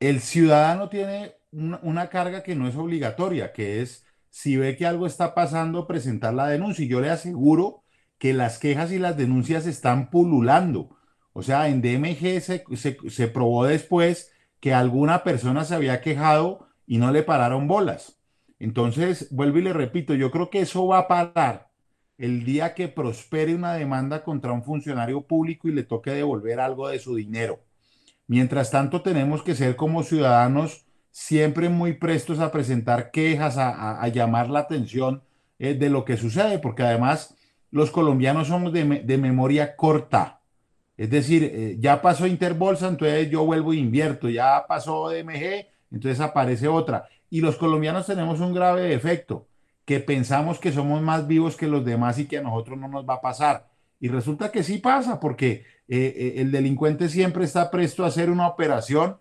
[0.00, 4.05] El ciudadano tiene una carga que no es obligatoria, que es
[4.36, 6.84] si ve que algo está pasando, presentar la denuncia.
[6.84, 7.82] Y yo le aseguro
[8.18, 10.94] que las quejas y las denuncias están pululando.
[11.32, 14.30] O sea, en DMG se, probó después
[14.60, 18.20] que alguna persona se había quejado y no le pararon bolas.
[18.58, 21.70] Entonces, vuelvo y le repito, yo creo que eso va a parar
[22.18, 26.88] el día que prospere una demanda contra un funcionario público y le toque devolver algo
[26.88, 27.60] de su dinero.
[28.26, 30.85] Mientras tanto, tenemos que ser como ciudadanos
[31.16, 35.22] siempre muy prestos a presentar quejas, a, llamar la atención
[35.58, 37.34] eh, de lo que sucede, porque además
[37.70, 40.42] los colombianos somos de, memoria corta.
[40.98, 44.28] Es decir, eh, ya pasó Interbolsa, entonces yo vuelvo e invierto.
[44.28, 47.08] Ya pasó DMG, entonces aparece otra.
[47.30, 49.46] Y los colombianos tenemos un grave defecto,
[49.86, 53.08] que pensamos que somos más vivos que los demás y que a nosotros no nos
[53.08, 53.68] va a pasar.
[54.00, 58.28] Y resulta que sí pasa, porque eh, eh, el delincuente siempre está presto a hacer
[58.28, 59.16] una operación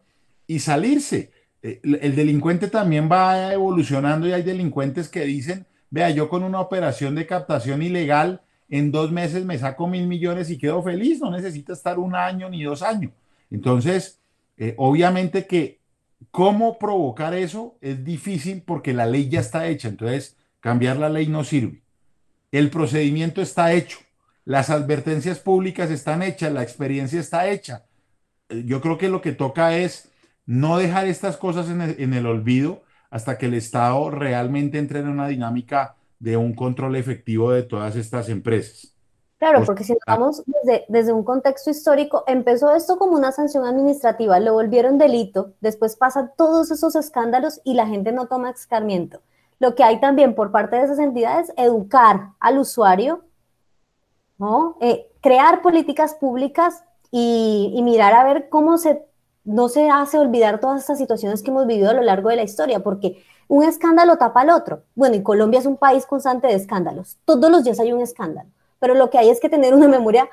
[0.46, 1.32] y salirse.
[1.68, 6.60] Eh, el delincuente también va evolucionando y hay delincuentes que dicen, vea, yo con una
[6.60, 11.32] operación de captación ilegal en dos meses me saco mil millones y quedo feliz, no
[11.32, 13.12] necesita estar un año ni dos años.
[13.52, 14.20] Entonces,
[14.78, 15.80] obviamente que
[16.32, 21.28] cómo provocar eso es difícil porque la ley ya está hecha, entonces cambiar la ley
[21.28, 21.82] no sirve.
[22.52, 24.00] El procedimiento está hecho
[24.46, 27.84] las advertencias públicas están hechas, la experiencia está hecha.
[28.50, 30.12] Eh, yo creo que lo que toca es
[30.46, 35.28] no dejar estas cosas en el, olvido hasta que el Estado realmente entre en una
[35.28, 38.94] dinámica de un control efectivo de todas estas empresas.
[39.38, 44.40] Claro, porque si nos desde, desde un contexto histórico, empezó esto como una sanción administrativa,
[44.40, 49.22] lo volvieron delito, después pasan todos esos escándalos y la gente no toma escarmiento.
[49.60, 53.24] Lo que hay también por parte de esas entidades, educar al usuario
[54.38, 54.78] ¿no?
[54.82, 59.02] Eh, crear políticas públicas y, mirar a ver cómo se,
[59.46, 62.44] no se hace olvidar todas estas situaciones que hemos vivido a lo largo de la
[62.44, 64.84] historia, porque un escándalo tapa al otro.
[64.96, 67.18] Bueno, y Colombia es un país constante de escándalos.
[67.26, 70.28] Todos los días hay un escándalo, pero lo que hay es que tener una memoria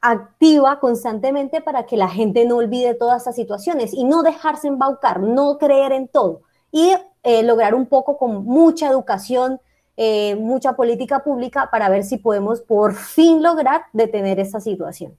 [0.00, 5.20] activa constantemente para que la gente no olvide todas estas situaciones y no dejarse embaucar,
[5.20, 9.60] no creer en todo y eh, lograr un poco con mucha educación,
[9.96, 15.16] eh, mucha política pública para ver si podemos por fin lograr detener esta situación.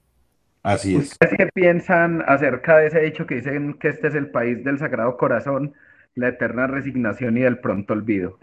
[0.62, 1.16] Así es.
[1.18, 5.16] ¿Qué piensan acerca de ese dicho que dicen que este es el país del Sagrado
[5.16, 5.74] Corazón,
[6.14, 8.38] la eterna resignación y del pronto olvido?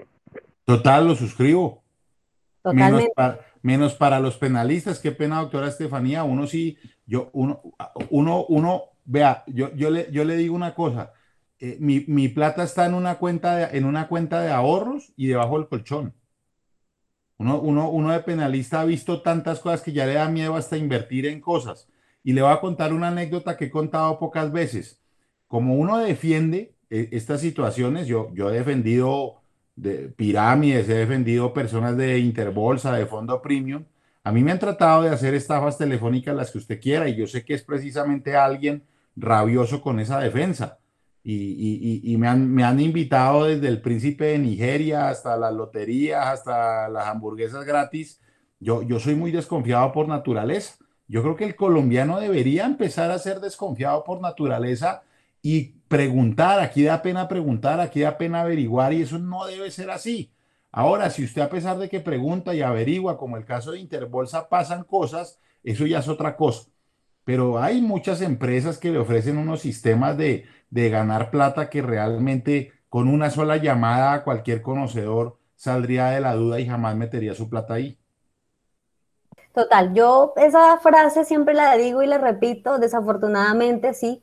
[0.65, 1.83] Total, lo suscribo.
[2.61, 3.11] Totalmente.
[3.61, 7.61] Menos para, los penalistas, qué pena, doctora Estefanía, uno sí, yo, uno,
[8.11, 11.13] uno, uno, vea, yo, yo, le, yo le digo una cosa,
[11.59, 15.25] eh, mi, mi, plata está en una, cuenta de, en una cuenta de ahorros y
[15.27, 16.13] debajo del colchón.
[17.37, 21.25] Uno, uno, de penalista ha visto tantas cosas que ya le da miedo hasta invertir
[21.25, 21.87] en cosas.
[22.25, 24.99] Y le voy a contar una anécdota que he contado pocas veces.
[25.47, 29.35] Como uno defiende eh, estas situaciones, yo, yo he defendido
[29.77, 33.85] de pirámides, he defendido personas de Interbolsa, de fondo premium.
[34.23, 37.27] A mí me han tratado de hacer estafas telefónicas las que usted quiera y yo
[37.27, 38.83] sé que es precisamente alguien
[39.15, 40.79] rabioso con esa defensa
[41.27, 46.87] y, me, han, me, han, invitado desde el príncipe de Nigeria hasta las loterías, hasta
[46.87, 48.21] las hamburguesas gratis.
[48.59, 50.75] Yo, yo soy muy desconfiado por naturaleza.
[51.07, 55.03] Yo creo que el colombiano debería empezar a ser desconfiado por naturaleza
[55.41, 56.59] y preguntar.
[56.59, 60.31] Aquí da pena preguntar, aquí da pena averiguar y eso no debe ser así.
[60.71, 64.49] Ahora, si usted a pesar de que pregunta y averigua, como el caso de Interbolsa,
[64.49, 66.69] pasan cosas, eso ya es otra cosa.
[67.23, 72.73] Pero hay muchas empresas que le ofrecen unos sistemas de, de ganar plata que realmente
[72.89, 77.49] con una sola llamada a cualquier conocedor saldría de la duda y jamás metería su
[77.49, 77.97] plata ahí.
[79.55, 84.21] Total, yo esa frase siempre la digo y la repito, desafortunadamente sí.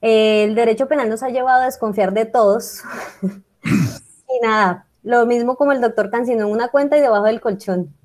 [0.00, 2.82] el derecho penal nos ha llevado a desconfiar de todos.
[3.64, 7.96] y nada, lo mismo como el doctor Cancino en una cuenta y debajo del colchón.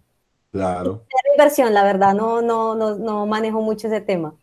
[0.52, 1.04] Claro.
[1.34, 4.34] inversión, la verdad, no, no, no, no manejo mucho ese tema.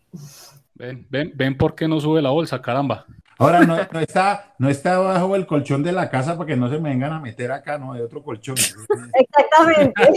[0.74, 3.04] Ven, ven, ven por qué no sube la bolsa, caramba.
[3.42, 6.78] Ahora no, está, no está bajo el colchón de la casa para que no se
[6.78, 8.54] me vengan a meter acá, no, hay otro colchón.
[9.14, 10.02] Exactamente.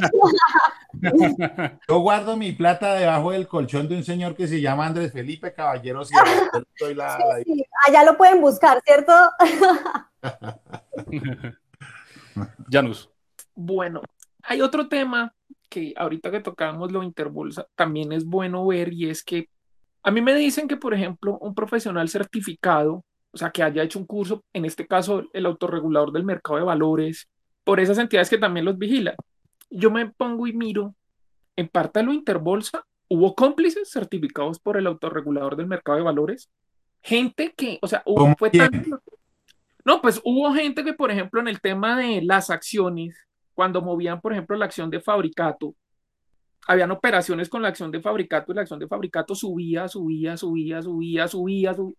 [1.88, 5.54] Yo guardo mi plata debajo del colchón de un señor que se llama Andrés Felipe
[5.54, 6.26] Caballero Sierra.
[7.88, 9.14] Allá lo pueden buscar, ¿cierto?
[12.72, 13.10] Janus.
[13.54, 14.02] Bueno,
[14.44, 15.34] hay otro tema
[15.70, 19.50] que ahorita que tocamos lo interbolsa, también es bueno ver y es que
[20.04, 23.04] a mí me dicen que, por ejemplo, un profesional certificado
[23.36, 26.64] o sea, que haya hecho un curso, en este caso el autorregulador del mercado de
[26.64, 27.28] valores,
[27.66, 29.16] por esas entidades que también los vigilan.
[29.70, 30.96] Yo me pongo y miro,
[31.56, 36.50] en parte de lo Interbolsa, hubo cómplices certificados por el autorregulador del mercado de valores,
[37.02, 39.02] gente que, o sea, hubo, fue tanto...
[39.84, 43.16] No, pues hubo gente que, por ejemplo, en el tema de las acciones,
[43.54, 45.76] cuando movían, por ejemplo, la acción de fabricato,
[46.68, 50.82] habían operaciones con la acción de fabricato y la acción de fabricato subía, subía, subía,
[50.82, 51.96] subía, subía, subía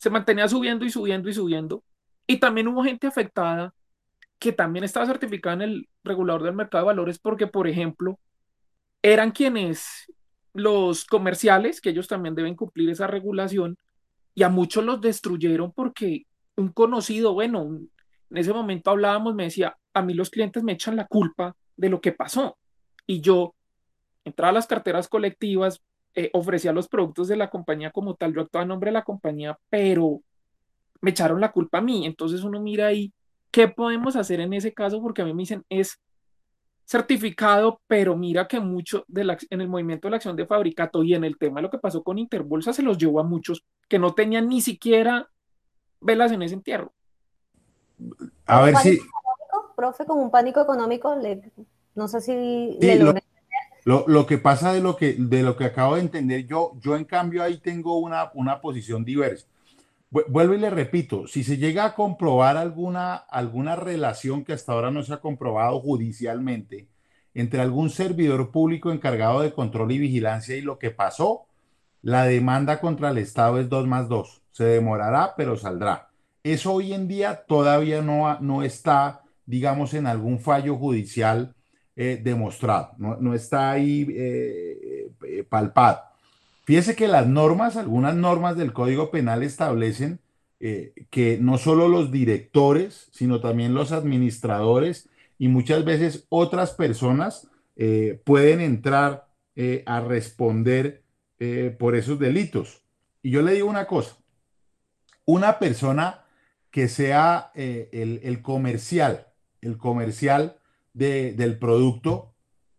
[0.00, 1.84] se mantenía subiendo y subiendo y subiendo.
[2.26, 3.74] Y también hubo gente afectada
[4.40, 8.18] que también estaba certificada en el regulador del mercado de valores porque, por ejemplo,
[9.02, 10.10] eran quienes
[10.54, 13.78] los comerciales, que ellos también deben cumplir esa regulación,
[14.34, 16.24] y a muchos los destruyeron porque
[16.56, 17.80] un conocido, bueno,
[18.30, 21.90] en ese momento hablábamos, me decía, a mí los clientes me echan la culpa de
[21.90, 22.56] lo que pasó.
[23.06, 23.54] Y yo
[24.24, 25.82] entraba a las carteras colectivas,
[26.14, 29.04] eh, ofrecía los productos de la compañía como tal, yo actuaba en nombre de la
[29.04, 30.22] compañía, pero
[31.02, 32.06] me echaron la culpa a mí.
[32.06, 33.12] Entonces uno mira ahí
[33.50, 35.02] ¿Qué podemos hacer en ese caso?
[35.02, 35.98] Porque a mí me dicen, es
[36.90, 41.04] certificado, pero mira que mucho de la, en el movimiento de la acción de fabricato
[41.04, 43.64] y en el tema de lo que pasó con Interbolsa se los llevó a muchos
[43.88, 45.28] que no tenían ni siquiera
[46.00, 46.92] velas en ese entierro.
[48.46, 48.98] A ver si...
[49.76, 51.52] Profe, como un pánico económico, le,
[51.94, 53.14] no sé si sí, lo,
[53.84, 56.96] lo, lo, que pasa de lo que, de lo que acabo de entender, yo, yo
[56.96, 59.46] en cambio ahí tengo una, una posición diversa.
[60.10, 64.90] Vuelvo y le repito, si se llega a comprobar alguna, alguna relación que hasta ahora
[64.90, 66.88] no se ha comprobado judicialmente
[67.32, 71.46] entre algún servidor público encargado de control y vigilancia y lo que pasó,
[72.02, 74.42] la demanda contra el Estado es 2 más 2.
[74.50, 76.10] Se demorará, pero saldrá.
[76.42, 81.54] Eso hoy en día todavía no, no está, digamos, en algún fallo judicial
[81.96, 86.00] eh, demostrado, no, no, está ahí eh, eh, palpado.
[86.70, 90.20] Fíjese que las normas, algunas normas del Código Penal establecen
[90.60, 97.48] eh, que no solo los directores, sino también los administradores y muchas veces otras personas
[97.74, 101.02] eh, pueden entrar eh, a responder
[101.80, 102.84] por esos delitos.
[103.20, 104.16] Y yo le digo una cosa,
[105.24, 106.22] una persona
[106.70, 109.26] que sea el, el, comercial,
[109.60, 110.58] el comercial
[110.92, 112.32] de, del producto,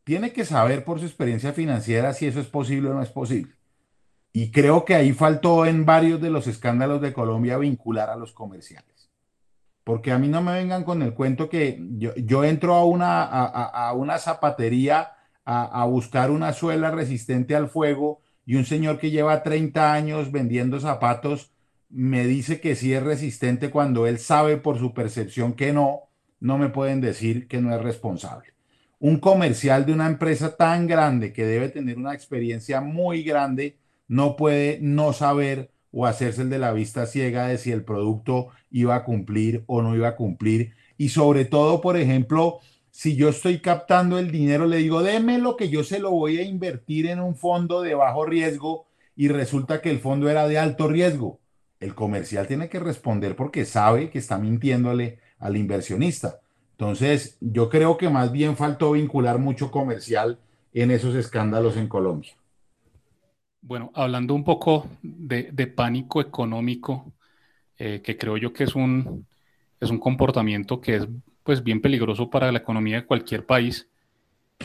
[0.06, 3.52] tiene que saber por su experiencia financiera si eso es posible o no es posible.
[4.34, 8.32] Y creo que ahí faltó en varios de los escándalos de Colombia vincular a los
[8.32, 9.10] comerciales.
[9.84, 13.24] Porque a mí no me vengan con el cuento que yo, yo entro a una,
[13.24, 15.14] a, una zapatería
[15.44, 20.32] a, a, buscar una suela resistente al fuego y un señor que lleva 30 años
[20.32, 21.52] vendiendo zapatos
[21.92, 26.04] me dice que sí es resistente cuando él sabe por su percepción que no,
[26.40, 28.54] no me pueden decir que no es responsable.
[29.00, 33.78] Un comercial de una empresa tan grande que debe tener una experiencia muy grande
[34.12, 38.50] no puede no saber o hacerse el de la vista ciega de si el producto
[38.70, 40.74] iba a cumplir o no iba a cumplir.
[40.98, 42.60] Y sobre todo, por ejemplo,
[42.90, 46.40] si yo estoy captando el dinero, le digo, déme lo que yo se lo voy
[46.40, 48.86] a invertir en un fondo de bajo riesgo
[49.16, 51.40] y resulta que el fondo era de alto riesgo.
[51.80, 56.42] El comercial tiene que responder porque sabe que está mintiéndole al inversionista.
[56.72, 60.38] Entonces, yo creo que más bien faltó vincular mucho comercial
[60.74, 62.34] en esos escándalos en Colombia.
[63.62, 67.14] Bueno, hablando un poco de, de pánico económico,
[67.78, 69.28] eh, que creo yo que es un,
[69.80, 71.08] es un comportamiento que es
[71.44, 73.88] pues bien peligroso para la economía de cualquier país.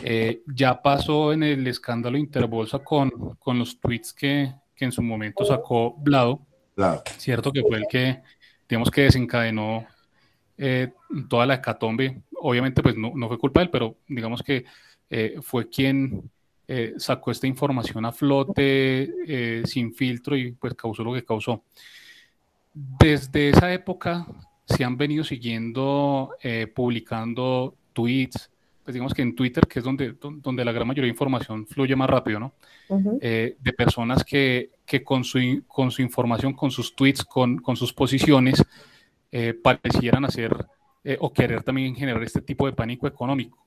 [0.03, 5.03] Eh, ya pasó en el escándalo Interbolsa con, con los tweets que, que, en su
[5.03, 7.03] momento sacó Blado, claro.
[7.17, 8.23] cierto que fue el que,
[8.69, 9.87] digamos que desencadenó
[10.59, 10.93] eh,
[11.29, 12.23] toda la hecatombe.
[12.41, 14.65] Obviamente pues no, no, fue culpa de él, pero digamos que
[15.09, 16.31] eh, fue quien
[16.69, 21.63] eh, sacó esta información a flote eh, sin filtro y pues causó lo que causó.
[22.75, 24.27] Desde esa época
[24.65, 28.51] se han venido siguiendo, eh, publicando tweets,
[28.83, 31.95] pues digamos que en Twitter, que es donde, donde la gran mayoría de información fluye
[31.95, 32.53] más rápido, ¿no?
[32.89, 33.19] Uh -huh.
[33.21, 37.93] de personas que, que con, su, con su información, con sus tweets, con, con sus
[37.93, 38.63] posiciones,
[39.33, 40.53] eh, parecieran hacer
[41.21, 43.65] o querer también generar este tipo de pánico económico.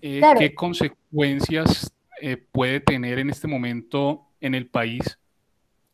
[0.00, 0.38] Eh, claro.
[0.38, 5.18] ¿Qué consecuencias eh, puede tener en este momento en el país,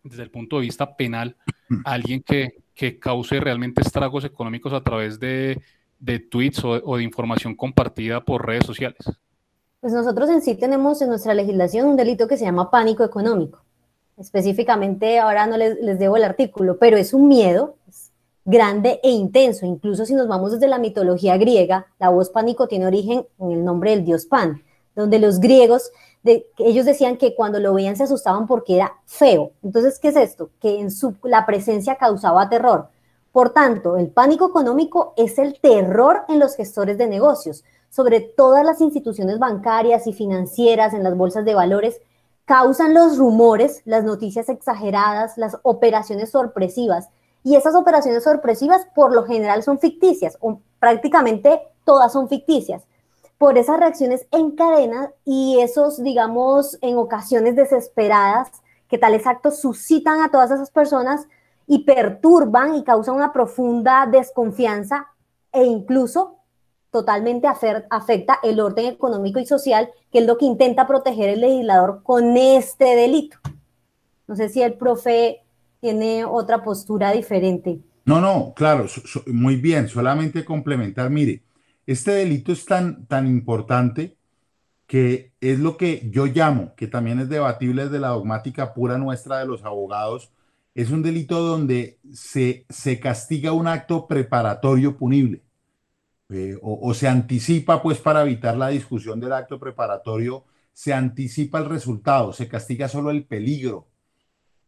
[0.03, 1.37] desde el punto de vista penal,
[1.85, 5.61] alguien que, que cause realmente estragos económicos a través de,
[5.99, 9.01] de tweets o, o, de información compartida por redes sociales?
[9.81, 13.65] Pues nosotros en sí tenemos en nuestra legislación un delito que se llama pánico económico.
[14.17, 17.77] Específicamente, ahora no les, les debo el artículo, pero es un miedo,
[18.45, 19.67] grande e intenso.
[19.67, 23.65] Incluso si nos vamos desde la mitología griega, la voz pánico tiene origen en el
[23.65, 24.63] nombre del dios Pan,
[24.95, 25.91] donde los griegos,
[26.23, 29.53] de, ellos decían que cuando lo veían se asustaban porque era feo.
[29.63, 30.51] Entonces, ¿qué es esto?
[30.61, 32.89] Que en su, la presencia causaba terror.
[33.33, 38.65] Por tanto, el pánico económico es el terror en los gestores de negocios, sobre todas
[38.65, 42.01] las instituciones bancarias y financieras, en las bolsas de valores,
[42.45, 47.09] causan los rumores, las noticias exageradas, las operaciones sorpresivas,
[47.45, 52.85] y esas operaciones sorpresivas por lo general son ficticias, o prácticamente todas son ficticias.
[53.39, 58.51] Por esas reacciones en cadena y esos, digamos, en ocasiones desesperadas,
[58.89, 61.27] que tales actos suscitan a todas esas personas
[61.67, 65.09] y perturban y causan una profunda desconfianza
[65.51, 66.37] e incluso
[66.91, 72.03] totalmente afecta el orden económico y social, que es lo que intenta proteger el legislador
[72.03, 73.39] con este delito.
[74.27, 75.42] No sé si el profe
[75.83, 77.81] tiene otra postura diferente.
[78.05, 78.87] No, no, claro,
[79.27, 81.43] muy bien, solamente complementar, mire,
[81.87, 84.17] este delito es tan, tan importante
[84.87, 89.41] que es lo que yo llamo, que también es debatible desde la dogmática pura nuestra
[89.41, 90.31] de los abogados,
[90.75, 95.43] es un delito donde se, se castiga un acto preparatorio punible.
[96.31, 101.59] Eh, o, o, se anticipa, pues para evitar la discusión del acto preparatorio, se anticipa
[101.59, 103.89] el resultado, se castiga solo el peligro.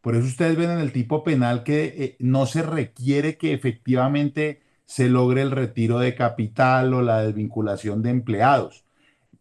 [0.05, 4.61] Por eso ustedes ven en el tipo penal que eh, no se requiere que efectivamente
[4.85, 8.85] se logre el retiro de capital o la desvinculación de empleados.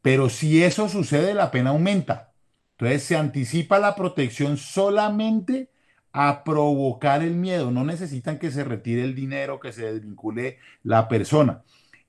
[0.01, 2.31] Pero si eso sucede, la pena aumenta.
[2.77, 5.69] Entonces se anticipa la protección solamente
[6.13, 7.69] a provocar el miedo.
[7.69, 11.63] No necesitan que se retire el dinero, que se desvincule la persona.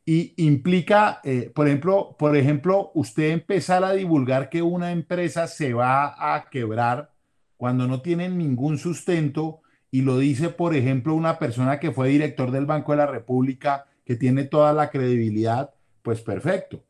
[0.05, 5.75] Y implica, eh, por, ejemplo, por ejemplo, usted empezar a divulgar que una empresa se
[5.75, 7.14] va a quebrar
[7.65, 12.51] cuando no tiene ningún sustento y lo dice, por ejemplo, una persona que fue director
[12.51, 15.71] del Banco de la República, que tiene toda la credibilidad,
[16.03, 16.85] pues perfecto.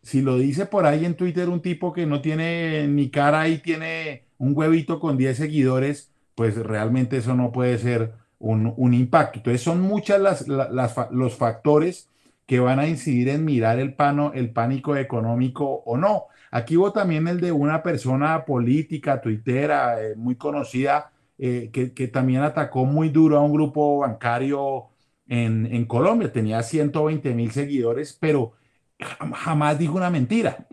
[0.00, 3.58] Si lo dice por ahí en Twitter un tipo que no tiene ni cara y
[3.58, 9.40] tiene un huevito con 10 seguidores, pues realmente eso no puede ser un, un impacto.
[9.40, 12.08] Entonces son muchas las, las, los factores
[12.46, 16.26] que van a incidir en mirar el, pano, el pánico económico o no.
[16.52, 22.08] Aquí hubo también el de una persona política, tuitera, eh, muy conocida, eh, que, que,
[22.08, 24.88] también atacó muy duro a un grupo bancario
[25.26, 26.30] en, en Colombia.
[26.30, 28.52] Tenía 120 mil seguidores, pero
[29.00, 30.66] jamás dijo una mentira.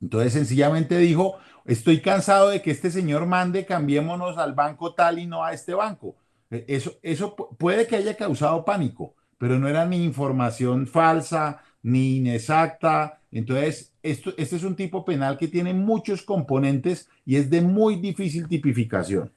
[0.00, 5.26] Entonces sencillamente dijo, estoy cansado de que este señor mande, cambiémonos al banco tal y
[5.26, 6.16] no a este banco.
[6.50, 12.16] E, eso, eso puede que haya causado pánico, pero no era ni información falsa, ni
[12.16, 13.20] inexacta.
[13.30, 17.96] Entonces, esto, este es un tipo penal que tiene muchos componentes y es de muy
[17.96, 19.32] difícil tipificación.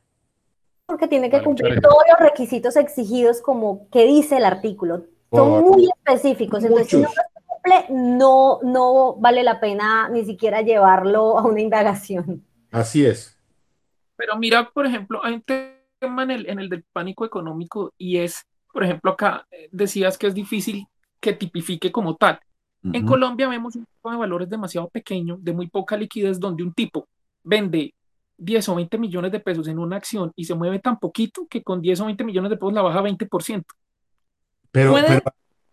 [0.85, 5.05] Porque tiene que cumplir todos los requisitos exigidos como que dice el artículo.
[5.31, 6.63] Son muy específicos.
[6.63, 11.61] Entonces, si no los cumple, no, no vale la pena ni siquiera llevarlo a una
[11.61, 12.43] indagación.
[12.71, 13.37] Así es.
[14.15, 18.17] Pero mira, por ejemplo, hay un tema en el, en el del pánico económico y
[18.17, 20.87] es por ejemplo, acá eh, decías que es difícil
[21.21, 22.39] que tipifique como tal.
[22.83, 22.97] Uh -huh.
[22.97, 26.73] En Colombia vemos un tipo de valores demasiado pequeño, de muy poca liquidez, donde un
[26.73, 27.07] tipo
[27.43, 27.93] vende
[28.37, 31.63] 10 o 20 millones de pesos en una acción y se mueve tan poquito que
[31.63, 33.63] con 10 o 20 millones de pesos la baja 20%.
[34.71, 35.21] Pero, pero,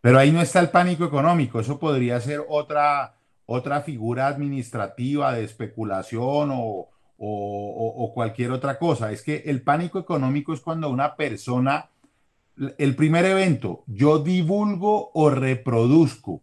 [0.01, 5.45] pero, ahí no está el pánico económico, eso podría ser otra, otra figura administrativa de
[5.45, 9.11] especulación o, o, o cualquier otra cosa.
[9.11, 11.89] Es que el pánico económico es cuando una persona
[12.79, 16.43] el primer evento, yo divulgo o reproduzco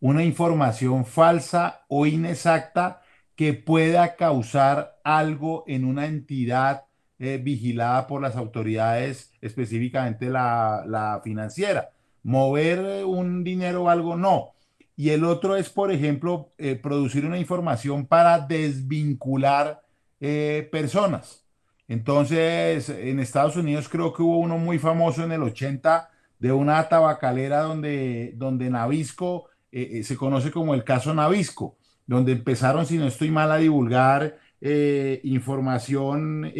[0.00, 3.02] una información falsa o inexacta
[3.34, 6.84] que pueda causar algo en una entidad
[7.20, 11.90] eh, vigilada por las autoridades, específicamente la, financiera.
[12.22, 14.54] Mover un dinero o algo, no.
[14.96, 19.82] Y el otro es, por ejemplo, eh, producir una información para desvincular
[20.20, 21.44] eh, personas.
[21.88, 26.88] Entonces, en Estados Unidos creo que hubo uno muy famoso en el 80 de una
[26.88, 32.96] tabacalera donde, donde Navisco eh, eh, se conoce como el caso Navisco, donde empezaron, si
[32.96, 36.50] no estoy mal, a divulgar eh, información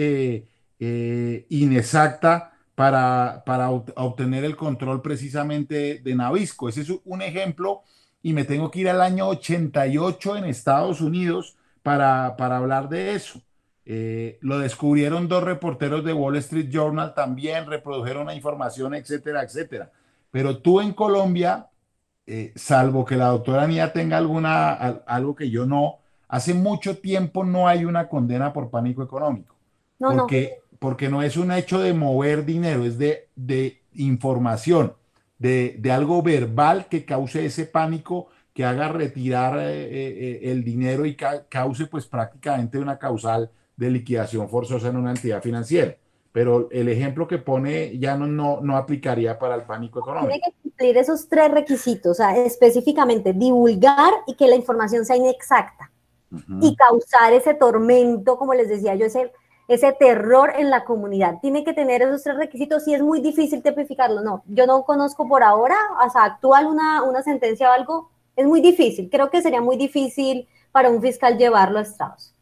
[1.48, 6.68] inexacta para, para, obtener el control precisamente de Navisco.
[6.68, 7.82] Ese es un ejemplo
[8.22, 13.14] y me tengo que ir al año 88 en Estados Unidos para, para hablar de
[13.14, 13.40] eso.
[14.40, 19.90] Lo descubrieron dos reporteros de Wall Street Journal, también reprodujeron la información, etcétera, etcétera.
[20.30, 21.68] Pero tú en Colombia,
[22.30, 25.96] eh, salvo que la doctora Nia tenga alguna, algo que yo no,
[26.28, 29.56] hace mucho tiempo no hay una condena por pánico económico.
[29.98, 30.78] No, porque, no.
[30.78, 34.92] porque no es un hecho de mover dinero, es de, de información,
[35.38, 41.06] de, de algo verbal que cause ese pánico que haga retirar eh, eh, el dinero
[41.06, 45.96] y ca cause pues prácticamente una causal de liquidación forzosa en una entidad financiera.
[46.38, 50.28] Pero el ejemplo que pone ya no, no, no aplicaría para el pánico económico.
[50.28, 55.16] Tiene que cumplir esos tres requisitos, o sea, específicamente divulgar y que la información sea
[55.16, 55.90] inexacta
[56.30, 56.58] uh -huh.
[56.62, 59.32] y causar ese tormento, como les decía yo, ese,
[59.66, 61.40] ese terror en la comunidad.
[61.42, 64.22] Tiene que tener esos tres requisitos y es muy difícil tipificarlo.
[64.22, 65.74] No, yo no conozco por ahora,
[66.12, 69.10] sea, actual una, una sentencia o algo, es muy difícil.
[69.10, 72.32] Creo que sería muy difícil para un fiscal llevarlo a estados.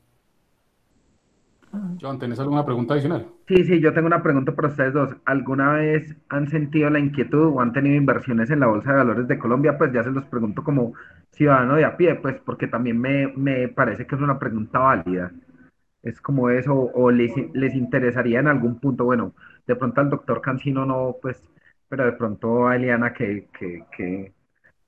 [2.01, 3.27] John, ¿tenés alguna pregunta adicional?
[3.49, 5.16] Sí, sí, yo tengo una pregunta para ustedes dos.
[5.24, 9.29] ¿Alguna vez han sentido la inquietud o han tenido inversiones en la Bolsa de Valores
[9.29, 9.79] de Colombia?
[9.79, 10.95] Pues ya se los pregunto como
[11.31, 15.31] ciudadano de a pie, pues porque también me, me parece que es una pregunta válida.
[16.03, 19.35] Es como eso, o les, les interesaría en algún punto, bueno,
[19.66, 21.43] de pronto al doctor Cancino no, pues,
[21.89, 24.33] pero de pronto a Eliana que, que, que,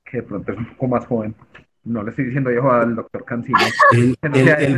[0.05, 1.35] que de pronto es un poco más joven.
[1.89, 3.59] No le estoy diciendo yo al doctor Cancino.
[3.93, 4.17] El,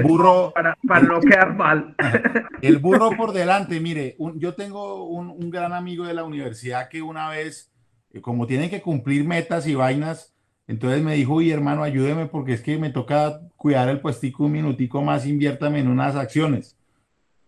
[0.03, 1.95] no burro, Para, para no quedar mal.
[2.63, 6.89] el burro por delante, mire, un- yo tengo un, un gran amigo de la universidad
[6.89, 7.71] que una vez,
[8.13, 10.35] eh, como tiene que cumplir metas y vainas,
[10.67, 14.53] entonces me dijo, uy, hermano, ayúdeme porque es que me toca cuidar el puestico un
[14.53, 16.77] minutico más, inviértame en unas acciones.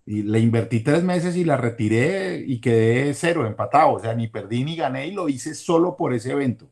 [0.04, 3.92] Y le invertí tres meses y la retiré y quedé cero, empatado.
[3.92, 6.66] O sea, ni perdí ni gané y lo hice solo por ese evento.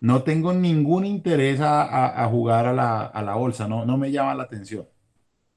[0.00, 3.96] No tengo ningún interés a, a- a jugar a la, a la bolsa, no, no
[3.98, 4.86] me llama la atención.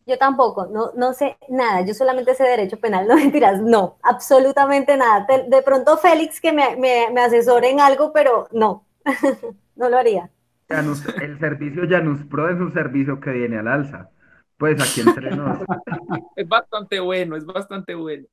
[0.06, 4.96] Yo tampoco, no, no sé nada, yo solamente sé derecho penal, no mentiras, no, absolutamente
[4.98, 5.26] nada.
[5.28, 8.86] De, de pronto Félix que me, me, me asesore en algo, pero no,
[9.76, 10.32] no lo haría.
[10.70, 14.12] Janus- el servicio Janus Pro es un servicio que viene al alza.
[14.58, 15.60] Pues aquí entre nos.
[16.36, 18.28] Es bastante bueno, es bastante bueno.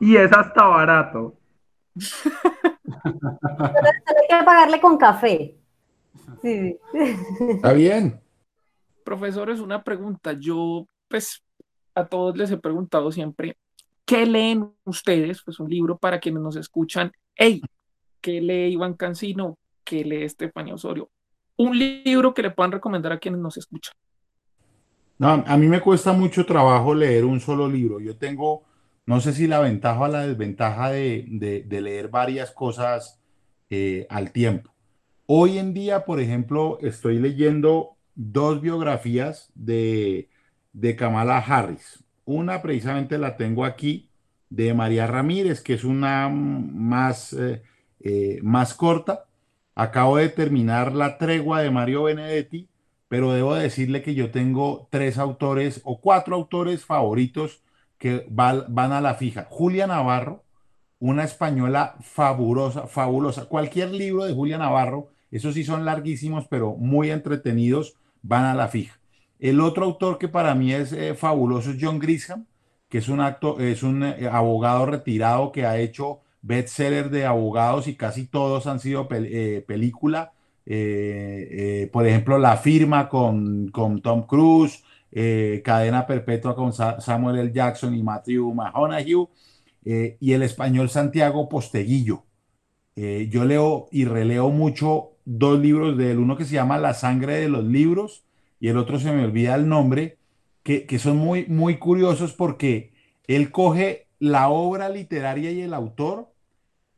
[0.00, 1.34] Y es hasta barato.
[3.04, 5.56] Hay que pagarle con café.
[6.42, 6.78] Sí.
[7.40, 8.20] Está bien.
[9.04, 10.32] Profesores, una pregunta.
[10.32, 11.42] Yo, pues,
[11.94, 13.56] a todos les he preguntado siempre,
[14.04, 15.42] ¿qué leen ustedes?
[15.42, 17.12] Pues un libro para quienes nos escuchan.
[17.34, 17.62] Hey,
[18.20, 19.58] ¿qué lee Iván Cancino?
[19.84, 21.08] ¿Qué lee Estefanía Osorio?
[21.56, 23.94] Un libro que le puedan recomendar a quienes nos escuchan.
[25.18, 28.00] No, a mí me cuesta mucho trabajo leer un solo libro.
[28.00, 28.64] Yo tengo,
[29.06, 33.20] no sé si la ventaja o la desventaja de, de- leer varias cosas
[33.70, 34.72] eh, al tiempo.
[35.26, 40.28] Hoy en día, por ejemplo, estoy leyendo dos biografías de,
[40.72, 42.04] de Kamala Harris.
[42.24, 44.10] Una precisamente la tengo aquí
[44.50, 47.62] de María Ramírez, que es una más, eh,
[48.00, 49.26] eh, más corta.
[49.74, 52.68] Acabo de terminar La tregua de Mario Benedetti
[53.08, 57.62] pero debo decirle que yo tengo tres autores o cuatro autores favoritos
[57.98, 59.46] que va- van a la fija.
[59.50, 60.44] Julia Navarro,
[60.98, 63.46] una española fabulosa, fabulosa.
[63.46, 68.68] Cualquier libro de Julia Navarro, esos sí son larguísimos, pero muy entretenidos, van a la
[68.68, 68.98] fija.
[69.38, 72.46] El otro autor que para mí es eh, fabuloso es John Grisham,
[72.88, 77.88] que es un, acto, es un eh, abogado retirado que ha hecho bestseller de abogados
[77.88, 80.32] y casi todos han sido pel- eh, película.
[80.64, 84.82] Eh, por ejemplo, La Firma con, con Tom Cruise,
[85.16, 87.52] eh, Cadena Perpetua con Sa- Samuel L.
[87.52, 89.26] Jackson y Matthew McConaughey,
[89.86, 92.24] eh, y el español Santiago Posteguillo.
[92.96, 96.94] Eh, yo leo y releo mucho dos libros de él, uno que se llama La
[96.94, 98.24] sangre de los libros
[98.60, 100.18] y el otro se me olvida el nombre,
[100.62, 102.92] que, que son muy, muy curiosos porque
[103.26, 106.32] él coge la obra literaria y el autor,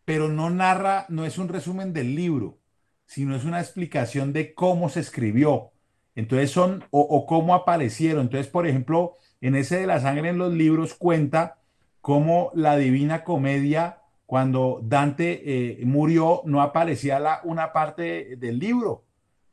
[0.04, 2.58] pero no narra, no es un resumen del libro,
[3.06, 5.72] sino es una explicación de cómo se escribió.
[6.18, 8.22] Entonces son, o, o cómo aparecieron.
[8.22, 11.58] Entonces, por ejemplo, en ese de la sangre en los libros cuenta
[12.00, 19.04] cómo la Divina Comedia, cuando Dante eh, murió, no aparecía la, una parte del libro.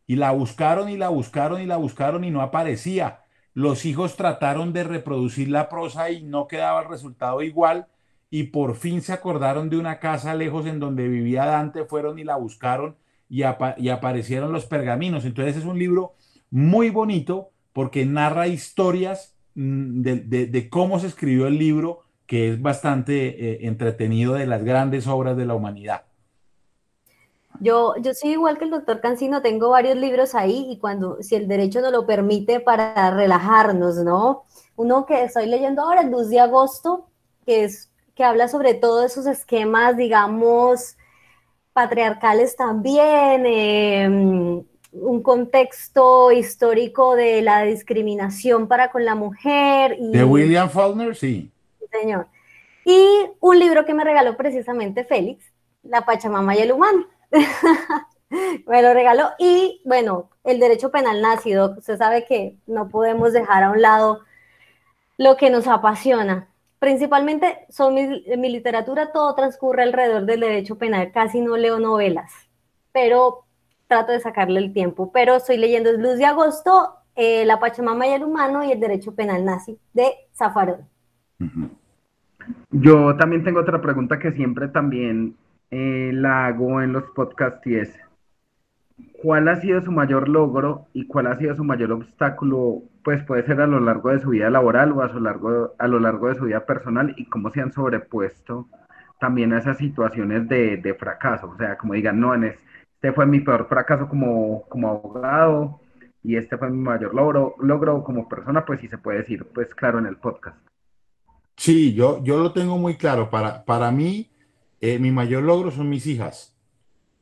[0.07, 3.19] Y la buscaron y la buscaron y la buscaron y no aparecía.
[3.53, 7.85] Los hijos trataron de reproducir la prosa y no quedaba el resultado igual.
[8.31, 12.23] Y por fin se acordaron de una casa lejos en donde vivía Dante, fueron y
[12.23, 12.95] la buscaron
[13.29, 13.43] y,
[13.77, 15.25] y aparecieron los pergaminos.
[15.25, 16.15] Entonces es un libro
[16.49, 22.49] muy bonito porque narra historias mm, de, de- de cómo se escribió el libro, que
[22.53, 26.05] es bastante eh, entretenido de las grandes obras de la humanidad.
[27.59, 31.35] Yo, yo soy igual que el doctor Cancino, tengo varios libros ahí y cuando, si
[31.35, 34.43] el derecho nos lo permite para relajarnos, ¿no?
[34.75, 37.07] Uno que estoy leyendo ahora, Luz de Agosto,
[37.45, 40.97] que es, que habla sobre todos esos esquemas, digamos,
[41.73, 44.65] patriarcales también, eh,
[45.01, 49.97] un contexto histórico de la discriminación para con la mujer.
[49.99, 51.51] Y, De William Faulkner, sí.
[51.91, 52.27] Señor.
[52.85, 53.07] Y
[53.39, 55.45] un libro que me regaló precisamente Félix,
[55.83, 57.07] La Pachamama y el Humano.
[58.67, 59.29] me lo regaló.
[59.39, 61.75] Y bueno, el derecho penal nacido.
[61.77, 64.21] Usted sabe que no podemos dejar a un lado
[65.17, 66.49] lo que nos apasiona.
[66.79, 71.11] Principalmente son mi, mi literatura, todo transcurre alrededor del derecho penal.
[71.11, 72.31] Casi no leo novelas,
[72.91, 73.44] pero
[73.87, 75.11] trato de sacarle el tiempo.
[75.11, 79.13] Pero estoy leyendo Luz de Agosto, eh, La Pachamama y el Humano y el Derecho
[79.15, 80.87] Penal Nazi de Zafarón.
[82.71, 85.35] Yo también tengo otra pregunta que siempre también
[85.71, 87.97] eh, la hago en los podcasts y es,
[89.21, 92.83] ¿cuál ha sido su mayor logro y cuál ha sido su mayor obstáculo?
[93.03, 95.87] Pues puede ser a lo largo de su vida laboral o a, su largo, a
[95.87, 98.67] lo largo de su vida personal y cómo se han sobrepuesto
[99.19, 101.49] también a esas situaciones de, de fracaso.
[101.49, 102.59] O sea, como digan, no, en es-
[102.95, 105.79] este fue mi peor fracaso como, como abogado
[106.23, 109.73] y este fue mi mayor logro, logro como persona, pues sí se puede decir, pues
[109.75, 110.57] claro, en el podcast.
[111.57, 113.29] Sí, yo, yo lo tengo muy claro.
[113.29, 114.29] Para, para mí,
[114.81, 116.55] eh, mi mayor logro son mis hijas.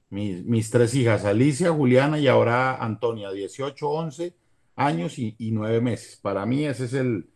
[0.10, 4.34] mis, mis tres hijas, Alicia, Juliana y ahora Antonia, 18, 11
[4.76, 6.18] años y, y 9 meses.
[6.22, 7.28] Para mí ese es el,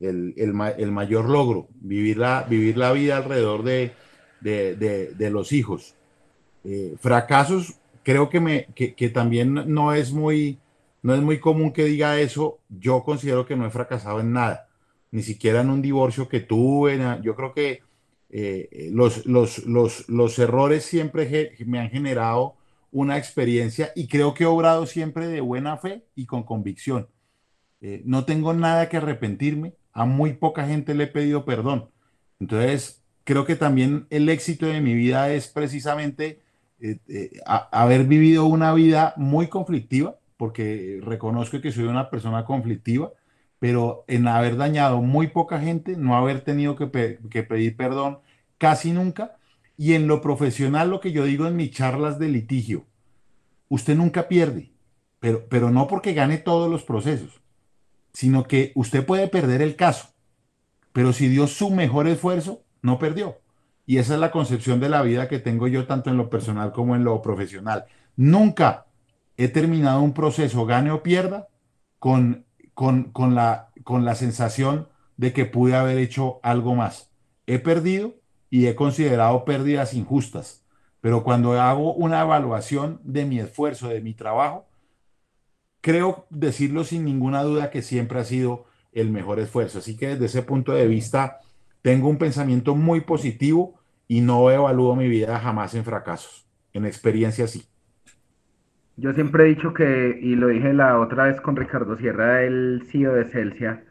[0.00, 3.92] el, el, el mayor logro, vivir la, vivir la vida alrededor de,
[4.40, 5.94] de, de, de los hijos.
[6.64, 7.74] Eh, fracasos,
[8.06, 10.60] creo que, me, que, que, también no es, muy,
[11.02, 12.60] no es muy común que diga eso.
[12.68, 14.68] Yo considero que no he fracasado en nada,
[15.10, 17.00] ni siquiera en un divorcio que tuve.
[17.24, 17.82] Yo creo que
[18.30, 22.54] eh, los, los, los, los, errores siempre me han generado
[22.92, 27.08] una experiencia y creo que he obrado siempre de buena fe y con convicción.
[27.80, 31.90] Eh, no tengo nada que arrepentirme, a muy poca gente le he pedido perdón.
[32.38, 36.45] Entonces, creo que también el éxito de mi vida es precisamente
[36.80, 43.12] eh, haber vivido una vida muy conflictiva, porque reconozco que soy una persona conflictiva,
[43.58, 48.18] pero en haber dañado muy poca gente, no haber tenido que, que, pedir perdón
[48.58, 49.36] casi nunca.
[49.78, 52.84] Y en lo profesional, lo que yo digo en mis charlas de litigio,
[53.68, 54.72] usted nunca pierde,
[55.20, 57.40] pero, pero no porque gane todos los procesos,
[58.12, 60.08] sino que usted puede perder el caso,
[60.92, 63.38] pero si dio su mejor esfuerzo, no perdió.
[63.86, 66.72] Y esa es la concepción de la vida que tengo yo tanto en lo personal
[66.72, 67.86] como en lo profesional.
[68.16, 68.86] Nunca
[69.36, 71.48] he terminado un proceso, gane o pierda,
[71.98, 77.10] con con, la, con la sensación de que pude haber hecho algo más.
[77.46, 78.16] He perdido
[78.50, 80.62] y he considerado pérdidas injustas,
[81.00, 84.66] pero cuando hago una evaluación de mi esfuerzo, de mi trabajo,
[85.80, 89.78] creo decirlo sin ninguna duda que siempre ha sido el mejor esfuerzo.
[89.78, 91.40] Así que desde ese punto de vista,
[91.86, 93.78] tengo un pensamiento muy positivo
[94.08, 97.62] y no evalúo mi vida jamás en fracasos, en experiencia sí.
[98.96, 102.82] Yo siempre he dicho que, y lo dije la otra vez con Ricardo Sierra, el
[102.90, 103.84] CEO de Celsia,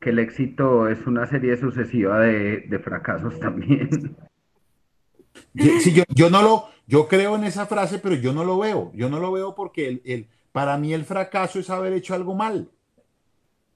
[0.00, 3.88] que el éxito es una serie sucesiva de, de fracasos también.
[5.54, 8.92] Sí, yo, yo, no lo, yo creo en esa frase, pero yo no lo veo.
[8.94, 12.34] Yo no lo veo porque el, el para mí el fracaso es haber hecho algo
[12.34, 12.68] mal.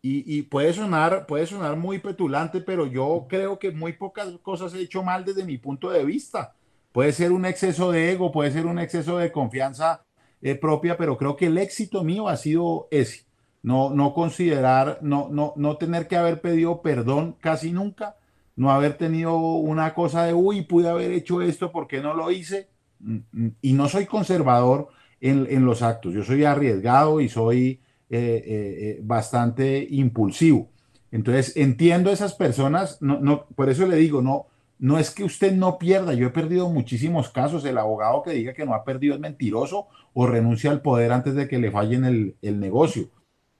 [0.06, 4.82] Y, puede sonar, puede sonar muy petulante, pero yo creo que muy pocas cosas he
[4.82, 6.52] hecho mal desde mi punto de vista.
[6.92, 10.04] Puede ser un exceso de ego, puede ser un exceso de confianza
[10.42, 13.24] eh, propia, pero creo que el éxito mío ha sido ese.
[13.62, 18.16] No, no considerar, no, no, no tener que haber pedido perdón casi nunca,
[18.56, 22.30] no haber tenido una cosa de, uy, pude haber hecho esto, ¿por qué no lo
[22.30, 22.68] hice?
[22.98, 24.88] Mm, mm, y no soy conservador
[25.22, 27.80] en, en los actos, yo soy arriesgado y soy
[28.10, 30.68] eh, eh, bastante impulsivo.
[31.10, 34.46] Entonces, entiendo a esas personas, no, no, por eso le digo, no,
[34.78, 38.52] no es que usted no pierda, yo he perdido muchísimos casos, el abogado que diga
[38.52, 42.04] que no ha perdido es mentiroso o renuncia al poder antes de que le fallen
[42.04, 43.08] el, el negocio,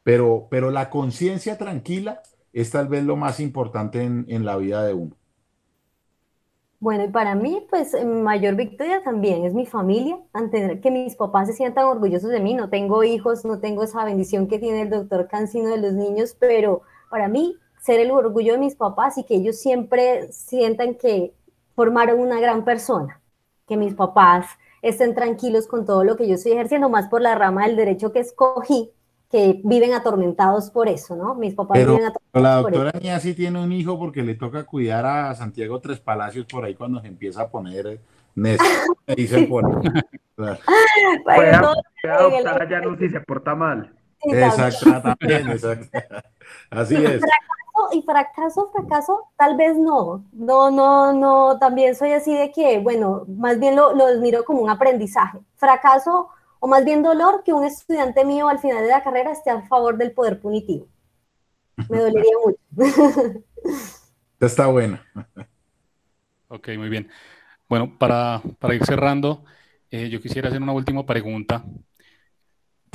[0.03, 2.23] pero, pero la conciencia tranquila
[2.53, 5.17] es tal vez lo más importante en, en, la vida de uno.
[6.85, 11.17] Bueno, y para mí, pues mi mayor victoria también es mi familia, ante que mis
[11.17, 12.53] papás se sientan orgullosos de mí.
[12.53, 16.37] No tengo hijos, no tengo esa bendición que tiene el doctor Cancino de los niños,
[16.39, 21.33] pero para mí ser el orgullo de mis papás y que ellos siempre sientan que
[21.75, 23.23] formaron una gran persona,
[23.67, 24.45] que mis papás
[24.83, 28.13] estén tranquilos con todo lo que yo estoy ejerciendo, más por la rama del derecho
[28.13, 28.93] que escogí,
[29.35, 31.35] que viven atormentados por eso, ¿no?
[31.35, 32.43] Mis papás Pero viven atormentados.
[32.43, 36.47] La doctora mía sí tiene un hijo porque le toca cuidar a Santiago Tres Palacios
[36.47, 37.99] por ahí cuando se empieza a poner
[38.37, 38.65] necio,
[39.17, 40.03] dicen por ahí.
[40.37, 40.59] Claro.
[41.25, 43.93] Puede, adoptar a Janus si se porta mal.
[44.21, 45.99] Exacto, también, exacto.
[46.71, 47.21] Así es
[47.93, 50.25] y fracaso, fracaso, tal vez no.
[50.33, 54.61] No, no, no, también soy así de que, bueno, más bien lo, lo miro como
[54.63, 55.39] un aprendizaje.
[55.57, 56.29] Fracaso
[56.65, 59.61] o más bien dolor que un estudiante mío al final de la carrera esté a
[59.67, 60.89] favor del poder punitivo.
[61.91, 62.59] Me dolería mucho.
[64.41, 64.99] Está bueno.
[66.49, 67.11] Ok, muy bien.
[67.69, 69.45] Bueno, para, para ir cerrando,
[69.91, 71.67] eh, yo quisiera hacer una última pregunta.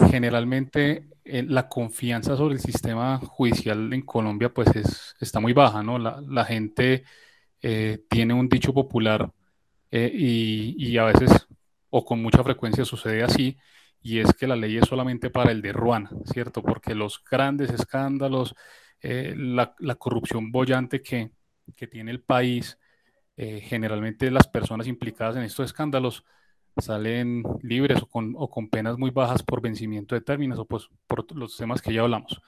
[0.10, 5.84] Generalmente eh, la confianza sobre el sistema judicial en Colombia pues es, está muy baja,
[5.84, 6.00] ¿no?
[6.00, 7.04] La, la gente
[7.62, 9.32] eh, tiene un dicho popular
[9.92, 11.48] eh, y, y, a veces
[11.90, 13.58] o con mucha frecuencia sucede así
[14.02, 16.62] y es que la ley es solamente para el de Ruana, ¿cierto?
[16.62, 18.56] Porque los grandes escándalos,
[19.02, 21.32] la, la, corrupción bollante que,
[21.76, 22.78] que tiene el país,
[23.36, 26.26] generalmente las personas implicadas en estos escándalos
[26.78, 30.90] salen libres o con, o con, penas muy bajas por vencimiento de términos o pues
[31.08, 32.42] por los temas que ya hablamos.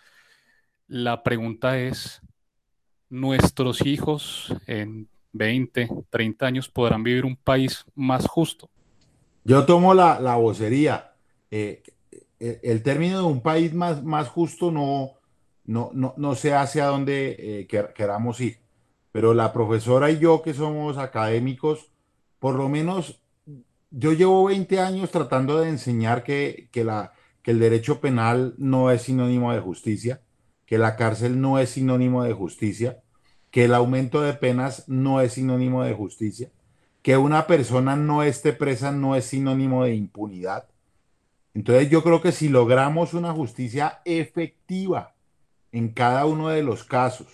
[0.87, 2.21] La pregunta es,
[3.09, 8.69] ¿nuestros hijos en 20, 30 años podrán vivir un país más justo?
[9.43, 11.13] Yo tomo la, la vocería.
[11.49, 11.83] Eh,
[12.39, 15.13] el, el, término de un país más, más justo no,
[15.65, 18.59] no, no, no sé hacia dónde eh, queramos ir,
[19.11, 21.91] pero la profesora y yo que somos académicos,
[22.39, 23.21] por lo menos
[23.91, 28.89] yo llevo 20 años tratando de enseñar que, que, la, que el derecho penal no
[28.91, 30.21] es sinónimo de justicia,
[30.65, 33.01] que la cárcel no es sinónimo de justicia,
[33.51, 36.49] que el aumento de penas no es sinónimo de justicia,
[37.01, 40.67] que una persona no esté presa no es sinónimo de impunidad.
[41.53, 45.15] Entonces yo creo que si logramos una justicia efectiva
[45.71, 47.27] en cada uno de los casos,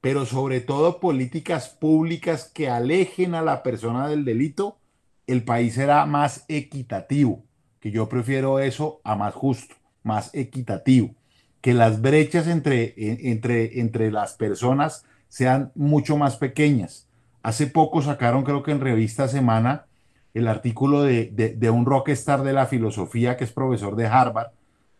[0.00, 4.78] pero sobre todo políticas públicas que alejen a la persona del delito,
[5.26, 7.44] el país será más equitativo,
[7.80, 11.14] que yo prefiero eso a más justo, más equitativo,
[11.60, 12.94] que las brechas entre,
[13.30, 17.09] entre, entre las personas sean mucho más pequeñas.
[17.42, 19.86] Hace poco sacaron, creo que en revista Semana,
[20.34, 24.52] el artículo de, de, de un rockstar de la filosofía que es profesor de Harvard,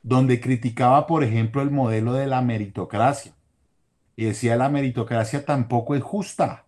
[0.03, 3.33] donde criticaba, por ejemplo, el modelo de la meritocracia.
[4.17, 6.65] Y decía, la meritocracia tampoco es justa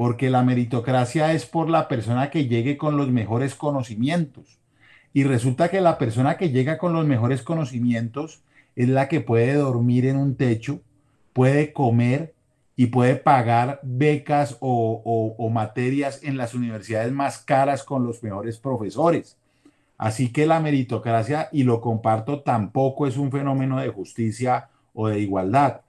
[0.00, 4.58] porque la meritocracia es por la persona que llegue con los mejores conocimientos.
[5.12, 8.40] Y resulta que la persona que llega con los mejores conocimientos
[8.76, 10.80] es la que puede dormir en un techo,
[11.34, 12.32] puede comer
[12.80, 19.36] y puede pagar becas o, materias en las universidades más caras con los mejores profesores.
[19.98, 25.20] Así que la meritocracia, y lo comparto, tampoco es un fenómeno de justicia o de
[25.20, 25.82] igualdad.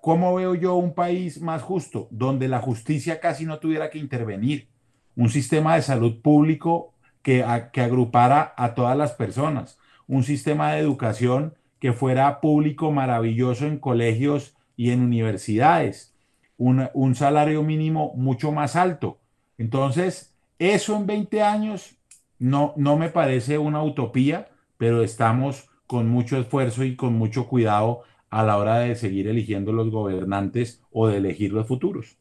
[0.00, 2.08] ¿Cómo veo yo un país más justo?
[2.10, 4.66] Donde la justicia casi no tuviera que intervenir.
[5.14, 6.92] Un sistema de salud público
[7.22, 9.78] que, que agrupara a todas las personas.
[10.08, 16.14] Un sistema de educación que fuera público maravilloso en colegios y en universidades.
[16.56, 19.18] Un, un salario mínimo mucho más alto.
[19.58, 21.98] Entonces, eso en 20 años
[22.38, 28.04] no, no me parece una utopía, pero estamos con mucho esfuerzo y con mucho cuidado
[28.30, 32.16] a la hora de seguir eligiendo los gobernantes o de elegir los futuros?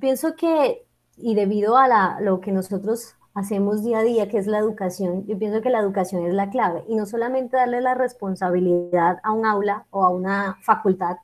[0.00, 0.84] Pienso que,
[1.16, 5.26] y debido a la, lo que nosotros hacemos día a día, que es la educación,
[5.26, 9.32] yo pienso que la educación es la clave, y no solamente darle la responsabilidad a
[9.32, 11.16] un aula o a una facultad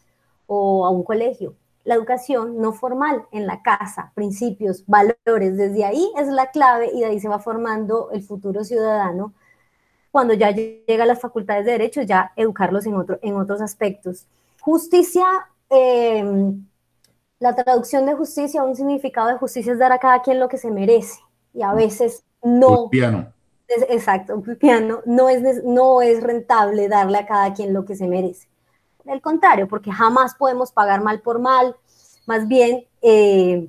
[0.47, 1.55] o a un colegio,
[1.85, 7.01] la educación no formal en la casa, principios, valores, desde ahí es la clave y
[7.01, 9.33] de ahí se va formando el futuro ciudadano.
[10.11, 14.27] Cuando ya llega a las facultades de derecho, ya educarlos en, otro, en otros aspectos.
[14.61, 15.25] Justicia,
[15.71, 16.67] em,
[17.39, 20.59] la traducción de justicia, un significado de justicia es dar a cada quien lo que
[20.59, 21.21] se merece
[21.59, 22.89] y a veces no.
[22.89, 23.33] Piano.
[23.67, 28.07] Es, exacto, piano, no es, no es rentable darle a cada quien lo que se
[28.07, 28.49] merece.
[29.07, 31.77] Al contrario, porque jamás podemos pagar mal por mal,
[32.27, 33.69] más bien eh,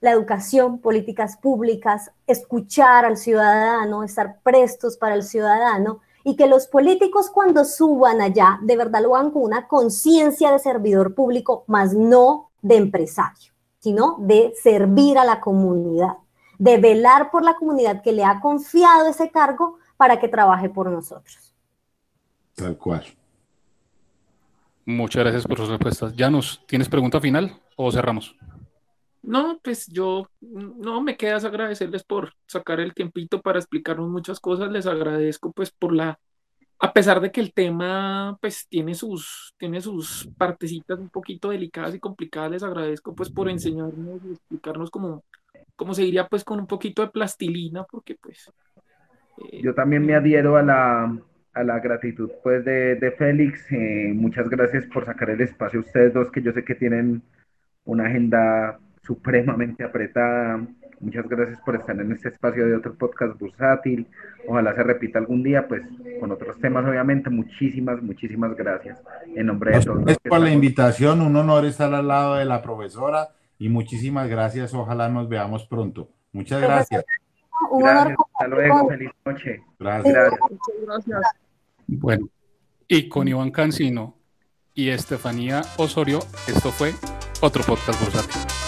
[0.00, 6.66] la educación, políticas públicas, escuchar al ciudadano, estar prestos para el ciudadano y que los
[6.66, 11.94] políticos cuando suban allá de verdad lo hagan con una conciencia de servidor público, más
[11.94, 16.18] no de empresario, sino de servir a la comunidad,
[16.60, 20.90] de velar por la comunidad que le ha confiado ese cargo para que trabaje por
[20.90, 21.54] nosotros.
[22.54, 23.02] Tal cual.
[24.84, 26.12] Muchas gracias por sus respuestas.
[26.14, 28.36] Janus, ¿tienes pregunta final o cerramos?
[29.22, 34.70] No, pues yo no me quedas agradecerles por sacar el tiempito para explicarnos muchas cosas.
[34.70, 36.20] Les agradezco pues por la,
[36.78, 41.94] a pesar de que el tema pues tiene sus, tiene sus partecitas un poquito delicadas
[41.94, 45.24] y complicadas, les agradezco pues por enseñarnos y explicarnos como,
[45.80, 48.52] como se diría pues con un poquito de plastilina, porque pues...
[49.38, 51.18] Eh, yo también me adhiero a la,
[51.54, 53.64] a la gratitud pues de, de Félix.
[53.72, 57.22] Eh, muchas gracias por sacar el espacio a ustedes dos que yo sé que tienen
[57.84, 60.60] una agenda supremamente apretada.
[61.00, 64.06] Muchas gracias por estar en este espacio de otro podcast bursátil.
[64.46, 65.80] Ojalá se repita algún día, pues
[66.20, 67.30] con otros temas, obviamente.
[67.30, 69.02] Muchísimas, muchísimas gracias.
[69.34, 70.04] En nombre de todos.
[70.04, 71.22] Gracias por la invitación.
[71.22, 73.30] Un honor estar al lado de la profesora
[73.60, 74.74] y muchísimas gracias.
[74.74, 76.08] Ojalá nos veamos pronto.
[76.32, 77.04] Muchas gracias.
[77.70, 78.16] Un honor.
[78.32, 78.88] Hasta luego.
[78.88, 79.62] Feliz noche.
[79.78, 80.30] Gracias.
[80.82, 81.20] gracias.
[81.86, 82.28] Bueno,
[82.88, 84.16] y con Iván Cancino
[84.72, 86.94] y Estefanía Osorio, esto fue
[87.42, 88.59] otro podcast bursátil.